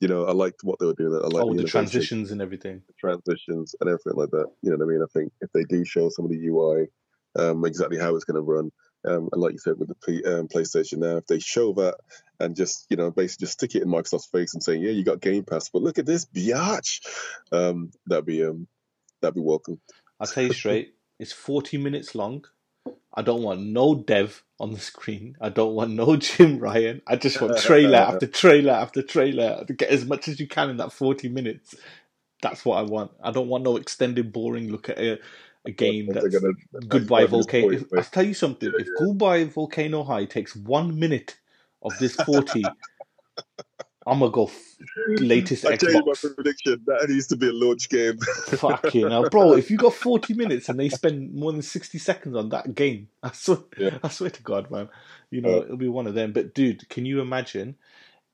you 0.00 0.06
know, 0.06 0.24
I 0.24 0.32
liked 0.32 0.62
what 0.62 0.78
they 0.78 0.86
were 0.86 0.94
doing. 0.94 1.12
I 1.12 1.26
like 1.26 1.42
oh, 1.42 1.46
the 1.46 1.54
innovation, 1.54 1.70
transitions 1.70 2.30
and 2.30 2.40
everything. 2.40 2.82
the 2.86 2.94
transitions, 2.94 3.74
and 3.80 3.90
everything 3.90 4.14
like 4.14 4.30
that. 4.30 4.46
You 4.62 4.70
know 4.70 4.76
what 4.76 4.84
I 4.84 4.88
mean? 4.88 5.02
I 5.02 5.10
think 5.12 5.32
if 5.40 5.50
they 5.52 5.64
do 5.64 5.84
show 5.84 6.08
some 6.08 6.24
of 6.24 6.30
the 6.30 6.46
UI, 6.46 6.86
um, 7.36 7.64
exactly 7.64 7.98
how 7.98 8.14
it's 8.14 8.24
going 8.24 8.36
to 8.36 8.42
run, 8.42 8.70
Um, 9.06 9.28
and 9.32 9.40
like 9.40 9.52
you 9.52 9.58
said 9.58 9.78
with 9.78 9.88
the 9.88 9.94
P, 9.94 10.24
um, 10.24 10.48
PlayStation 10.48 10.98
now, 10.98 11.16
if 11.16 11.26
they 11.26 11.38
show 11.38 11.72
that 11.74 11.96
and 12.40 12.56
just 12.56 12.86
you 12.90 12.96
know 12.96 13.10
basically 13.10 13.44
just 13.44 13.54
stick 13.54 13.74
it 13.74 13.82
in 13.82 13.88
Microsoft's 13.88 14.26
face 14.26 14.54
and 14.54 14.62
say, 14.62 14.76
yeah, 14.76 14.90
you 14.90 15.04
got 15.04 15.20
Game 15.20 15.44
Pass, 15.44 15.68
but 15.68 15.82
look 15.82 15.98
at 15.98 16.06
this 16.06 16.26
biatch, 16.26 17.00
um, 17.52 17.90
that'd 18.06 18.26
be 18.26 18.44
um, 18.44 18.66
that'd 19.20 19.34
be 19.34 19.40
welcome. 19.40 19.80
I'll 20.20 20.26
tell 20.26 20.44
you 20.44 20.52
straight, 20.52 20.94
it's 21.18 21.32
40 21.32 21.78
minutes 21.78 22.14
long. 22.14 22.44
I 23.14 23.22
don't 23.22 23.42
want 23.42 23.60
no 23.60 23.94
dev 23.94 24.42
on 24.60 24.72
the 24.72 24.78
screen. 24.78 25.36
I 25.40 25.48
don't 25.48 25.74
want 25.74 25.92
no 25.92 26.16
Jim 26.16 26.58
Ryan. 26.58 27.02
I 27.06 27.16
just 27.16 27.40
want 27.40 27.58
trailer 27.58 27.98
after 27.98 28.26
trailer 28.28 28.72
after 28.72 29.02
trailer 29.02 29.64
to 29.64 29.72
get 29.72 29.90
as 29.90 30.04
much 30.04 30.28
as 30.28 30.38
you 30.40 30.46
can 30.46 30.70
in 30.70 30.76
that 30.78 30.92
40 30.92 31.28
minutes. 31.28 31.74
That's 32.42 32.64
what 32.64 32.78
I 32.78 32.82
want. 32.82 33.10
I 33.22 33.32
don't 33.32 33.48
want 33.48 33.64
no 33.64 33.76
extended, 33.76 34.32
boring 34.32 34.70
look 34.70 34.88
at 34.88 34.98
a, 34.98 35.18
a 35.68 35.72
game 35.72 36.06
They're 36.06 36.22
that's 36.22 36.38
gonna- 36.38 36.54
Goodbye 36.88 37.26
Volcano. 37.26 37.70
If, 37.70 37.84
I'll 37.96 38.02
tell 38.02 38.24
you 38.24 38.34
something. 38.34 38.72
If 38.78 38.88
Goodbye 38.98 39.44
Volcano 39.44 40.02
High 40.04 40.24
takes 40.24 40.56
one 40.56 40.98
minute 40.98 41.36
of 41.82 41.96
this 41.98 42.14
40, 42.16 42.64
I'm 44.06 44.20
to 44.20 44.30
go 44.30 44.46
f- 44.46 44.76
latest 45.20 45.66
I 45.66 45.76
tell 45.76 45.92
you 45.92 46.02
my 46.04 46.14
prediction. 46.34 46.82
That 46.86 47.06
needs 47.10 47.26
to 47.26 47.36
be 47.36 47.48
a 47.48 47.52
launch 47.52 47.90
game. 47.90 48.16
Fucking 48.46 49.10
hell, 49.10 49.28
bro! 49.30 49.52
If 49.52 49.70
you 49.70 49.76
got 49.76 49.92
forty 49.92 50.32
minutes 50.32 50.70
and 50.70 50.80
they 50.80 50.88
spend 50.88 51.34
more 51.34 51.52
than 51.52 51.60
sixty 51.60 51.98
seconds 51.98 52.34
on 52.34 52.48
that 52.48 52.74
game, 52.74 53.08
I 53.22 53.32
swear, 53.32 53.58
Yeah. 53.76 53.98
I 54.02 54.08
swear 54.08 54.30
to 54.30 54.42
God, 54.42 54.70
man, 54.70 54.88
you 55.30 55.42
know 55.42 55.58
Uh, 55.58 55.62
it'll 55.64 55.76
be 55.76 55.88
one 55.88 56.06
of 56.06 56.14
them. 56.14 56.32
But 56.32 56.54
dude, 56.54 56.88
can 56.88 57.04
you 57.04 57.20
imagine 57.20 57.76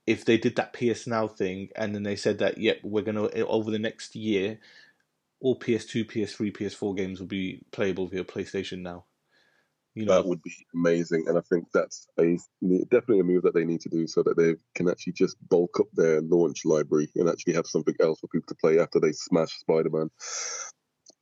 if 0.07 0.25
they 0.25 0.39
did 0.39 0.55
that 0.57 0.75
PS 0.75 1.09
Now 1.09 1.27
thing 1.27 1.71
and 1.75 1.93
then 1.95 2.05
they 2.05 2.15
said 2.17 2.39
that, 2.39 2.59
yep, 2.59 2.79
we're 2.85 3.03
gonna 3.03 3.29
over 3.43 3.73
the 3.73 3.79
next 3.81 4.15
year, 4.15 4.61
all 5.45 5.59
PS2, 5.59 6.11
PS3, 6.11 6.57
PS4 6.57 6.97
games 6.97 7.21
will 7.21 7.27
be 7.27 7.61
playable 7.71 8.07
via 8.07 8.25
PlayStation 8.25 8.79
Now. 8.79 9.05
You 9.95 10.07
know, 10.07 10.15
that 10.15 10.27
would 10.27 10.43
be 10.43 10.55
amazing, 10.75 11.27
and 11.29 11.39
I 11.39 11.43
think 11.43 11.67
that's 11.73 12.09
a 12.19 12.39
definitely 12.91 13.21
a 13.21 13.25
move 13.25 13.43
that 13.43 13.55
they 13.55 13.65
need 13.65 13.83
to 13.83 13.91
do 13.91 14.09
so 14.09 14.23
that 14.25 14.37
they 14.37 14.55
can 14.75 14.89
actually 14.89 15.13
just 15.13 15.37
bulk 15.49 15.79
up 15.79 15.87
their 15.93 16.23
launch 16.23 16.65
library 16.65 17.11
and 17.15 17.29
actually 17.29 17.53
have 17.53 17.67
something 17.67 17.95
else 18.01 18.19
for 18.19 18.27
people 18.29 18.47
to 18.49 18.57
play 18.57 18.81
after 18.81 18.99
they 18.99 19.13
smash 19.13 19.57
Spider-Man. 19.61 20.11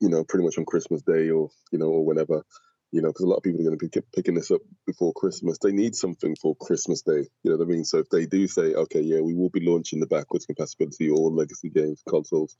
You 0.00 0.08
know, 0.08 0.24
pretty 0.24 0.44
much 0.44 0.56
on 0.56 0.64
Christmas 0.64 1.02
Day 1.02 1.28
or 1.28 1.50
you 1.72 1.78
know 1.78 1.88
or 1.88 2.06
whenever. 2.06 2.44
You 2.92 3.00
know, 3.02 3.08
because 3.08 3.24
a 3.24 3.28
lot 3.28 3.36
of 3.36 3.42
people 3.42 3.60
are 3.60 3.64
going 3.64 3.78
to 3.78 3.84
be 3.84 3.88
pick- 3.88 4.12
picking 4.12 4.34
this 4.34 4.50
up 4.50 4.60
before 4.86 5.12
Christmas. 5.14 5.58
They 5.58 5.72
need 5.72 5.94
something 5.96 6.36
for 6.40 6.54
Christmas 6.56 7.02
Day. 7.02 7.26
You 7.42 7.50
know 7.50 7.56
what 7.56 7.64
I 7.64 7.68
mean? 7.68 7.84
So 7.84 7.98
if 7.98 8.08
they 8.10 8.26
do 8.26 8.46
say, 8.46 8.74
okay, 8.74 9.00
yeah, 9.00 9.20
we 9.20 9.34
will 9.34 9.48
be 9.50 9.66
launching 9.66 9.98
the 10.00 10.06
backwards 10.06 10.44
compatibility 10.46 11.10
all 11.10 11.34
legacy 11.34 11.70
games 11.70 12.02
consoles, 12.08 12.56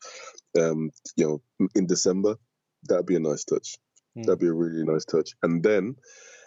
um, 0.58 0.90
you 1.16 1.26
know, 1.60 1.68
in 1.74 1.86
December, 1.86 2.36
that'd 2.88 3.06
be 3.06 3.16
a 3.16 3.20
nice 3.20 3.44
touch. 3.44 3.76
Hmm. 4.14 4.22
That'd 4.22 4.40
be 4.40 4.46
a 4.48 4.52
really 4.52 4.84
nice 4.84 5.04
touch. 5.04 5.32
And 5.42 5.62
then 5.62 5.96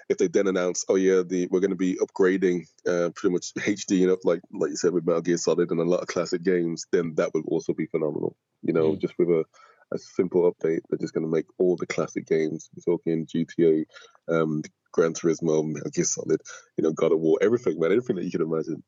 if 0.09 0.17
they 0.17 0.27
then 0.27 0.47
announce, 0.47 0.85
oh 0.89 0.95
yeah, 0.95 1.21
the 1.25 1.47
we're 1.51 1.59
going 1.61 1.69
to 1.71 1.75
be 1.75 1.97
upgrading 1.97 2.67
uh, 2.87 3.09
pretty 3.15 3.33
much 3.33 3.53
HD 3.55 4.01
enough, 4.01 4.19
like 4.23 4.41
like 4.51 4.71
you 4.71 4.77
said 4.77 4.93
with 4.93 5.05
Metal 5.05 5.21
Gear 5.21 5.37
Solid 5.37 5.71
and 5.71 5.79
a 5.79 5.83
lot 5.83 6.01
of 6.01 6.07
classic 6.07 6.43
games, 6.43 6.85
then 6.91 7.13
that 7.15 7.33
would 7.33 7.45
also 7.47 7.73
be 7.73 7.85
phenomenal. 7.87 8.35
You 8.63 8.73
know, 8.73 8.93
Mm. 8.93 8.99
just 9.01 9.13
with 9.19 9.29
a, 9.29 9.45
a 9.93 9.97
simple 9.97 10.51
update, 10.51 10.79
they're 10.89 10.99
just 10.99 11.13
going 11.13 11.25
to 11.25 11.31
make 11.31 11.45
all 11.57 11.75
the 11.77 11.87
classic 11.87 12.25
games. 12.27 12.69
We're 12.75 12.93
talking 12.95 13.27
GTA, 13.27 13.85
um, 14.29 14.61
Gran 14.91 15.13
Turismo, 15.13 15.65
Metal 15.65 15.91
Gear 15.91 16.05
Solid, 16.05 16.41
you 16.77 16.83
know, 16.83 16.91
God 16.91 17.11
of 17.11 17.19
War, 17.19 17.37
everything, 17.41 17.79
man, 17.79 17.91
everything 17.91 18.15
that 18.17 18.25
you 18.25 18.31
can 18.31 18.41
imagine. 18.41 18.83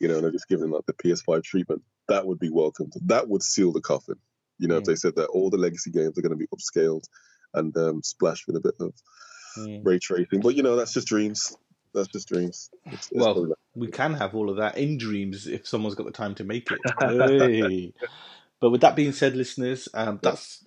You 0.00 0.08
know, 0.08 0.14
and 0.14 0.24
they're 0.24 0.30
just 0.32 0.48
giving 0.48 0.70
like 0.70 0.86
the 0.86 0.92
PS5 0.92 1.42
treatment. 1.42 1.82
That 2.08 2.26
would 2.26 2.38
be 2.38 2.50
welcomed. 2.50 2.92
That 3.06 3.28
would 3.28 3.42
seal 3.42 3.72
the 3.72 3.80
coffin. 3.80 4.14
You 4.58 4.68
know, 4.68 4.76
if 4.76 4.84
Mm. 4.84 4.86
they 4.86 4.94
said 4.94 5.16
that 5.16 5.26
all 5.26 5.50
the 5.50 5.58
legacy 5.58 5.90
games 5.90 6.16
are 6.16 6.22
going 6.22 6.30
to 6.30 6.36
be 6.36 6.46
upscaled 6.54 7.02
and 7.54 7.76
um, 7.76 8.02
splashed 8.02 8.46
with 8.46 8.56
a 8.56 8.60
bit 8.60 8.74
of 8.80 8.92
Mm. 9.58 9.84
ray 9.84 9.98
tracing. 9.98 10.40
But 10.40 10.54
you 10.54 10.62
know, 10.62 10.76
that's 10.76 10.92
just 10.94 11.08
dreams. 11.08 11.56
That's 11.94 12.08
just 12.08 12.28
dreams. 12.28 12.70
It's, 12.92 13.08
it's 13.10 13.20
Well, 13.20 13.48
we 13.74 13.88
can 13.88 14.14
have 14.14 14.34
all 14.34 14.50
of 14.50 14.56
that 14.58 14.78
in 14.78 14.98
dreams 14.98 15.46
if 15.46 15.66
someone's 15.66 15.94
got 15.96 16.06
the 16.06 16.12
time 16.12 16.34
to 16.36 16.44
make 16.44 16.70
it. 16.70 16.80
Hey. 17.00 17.92
But 18.60 18.70
with 18.70 18.80
that 18.80 18.96
being 18.96 19.12
said, 19.12 19.36
listeners, 19.36 19.88
um, 19.94 20.18
that's 20.22 20.66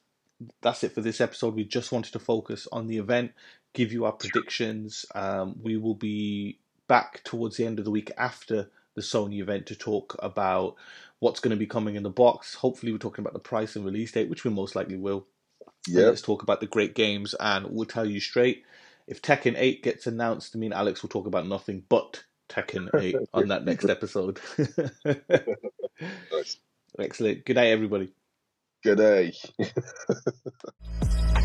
that's 0.61 0.83
it 0.83 0.93
for 0.93 1.01
this 1.01 1.21
episode. 1.21 1.55
We 1.55 1.63
just 1.63 1.91
wanted 1.91 2.13
to 2.13 2.19
focus 2.19 2.67
on 2.71 2.87
the 2.87 2.97
event, 2.97 3.31
give 3.73 3.91
you 3.91 4.05
our 4.05 4.13
predictions. 4.13 5.05
Um, 5.13 5.55
we 5.61 5.77
will 5.77 5.95
be 5.95 6.59
back 6.87 7.23
towards 7.23 7.57
the 7.57 7.65
end 7.65 7.79
of 7.79 7.85
the 7.85 7.91
week 7.91 8.11
after 8.17 8.69
the 8.95 9.01
Sony 9.01 9.41
event 9.41 9.67
to 9.67 9.75
talk 9.75 10.15
about 10.19 10.75
what's 11.19 11.39
going 11.39 11.51
to 11.51 11.57
be 11.57 11.67
coming 11.67 11.95
in 11.95 12.03
the 12.03 12.09
box. 12.09 12.55
Hopefully, 12.55 12.91
we're 12.91 12.97
talking 12.97 13.23
about 13.23 13.33
the 13.33 13.39
price 13.39 13.75
and 13.75 13.85
release 13.85 14.11
date, 14.11 14.29
which 14.29 14.43
we 14.43 14.51
most 14.51 14.75
likely 14.75 14.97
will. 14.97 15.27
Yeah. 15.87 16.05
let's 16.05 16.21
talk 16.21 16.43
about 16.43 16.59
the 16.59 16.67
great 16.67 16.95
games, 16.95 17.33
and 17.39 17.67
we'll 17.69 17.85
tell 17.85 18.05
you 18.05 18.19
straight. 18.19 18.63
If 19.07 19.21
Tekken 19.21 19.55
8 19.57 19.83
gets 19.83 20.07
announced, 20.07 20.55
me 20.55 20.67
and 20.67 20.75
Alex 20.75 21.01
will 21.01 21.09
talk 21.09 21.27
about 21.27 21.47
nothing 21.47 21.83
but 21.89 22.23
Tekken 22.49 22.89
8 22.93 23.15
on 23.33 23.47
that 23.49 23.65
next 23.65 23.89
episode. 23.89 24.39
Nice. 26.31 26.57
Excellent. 26.99 27.45
Good 27.45 27.55
day, 27.55 27.71
everybody. 27.71 28.13
Good 28.83 28.97
day. 28.97 29.33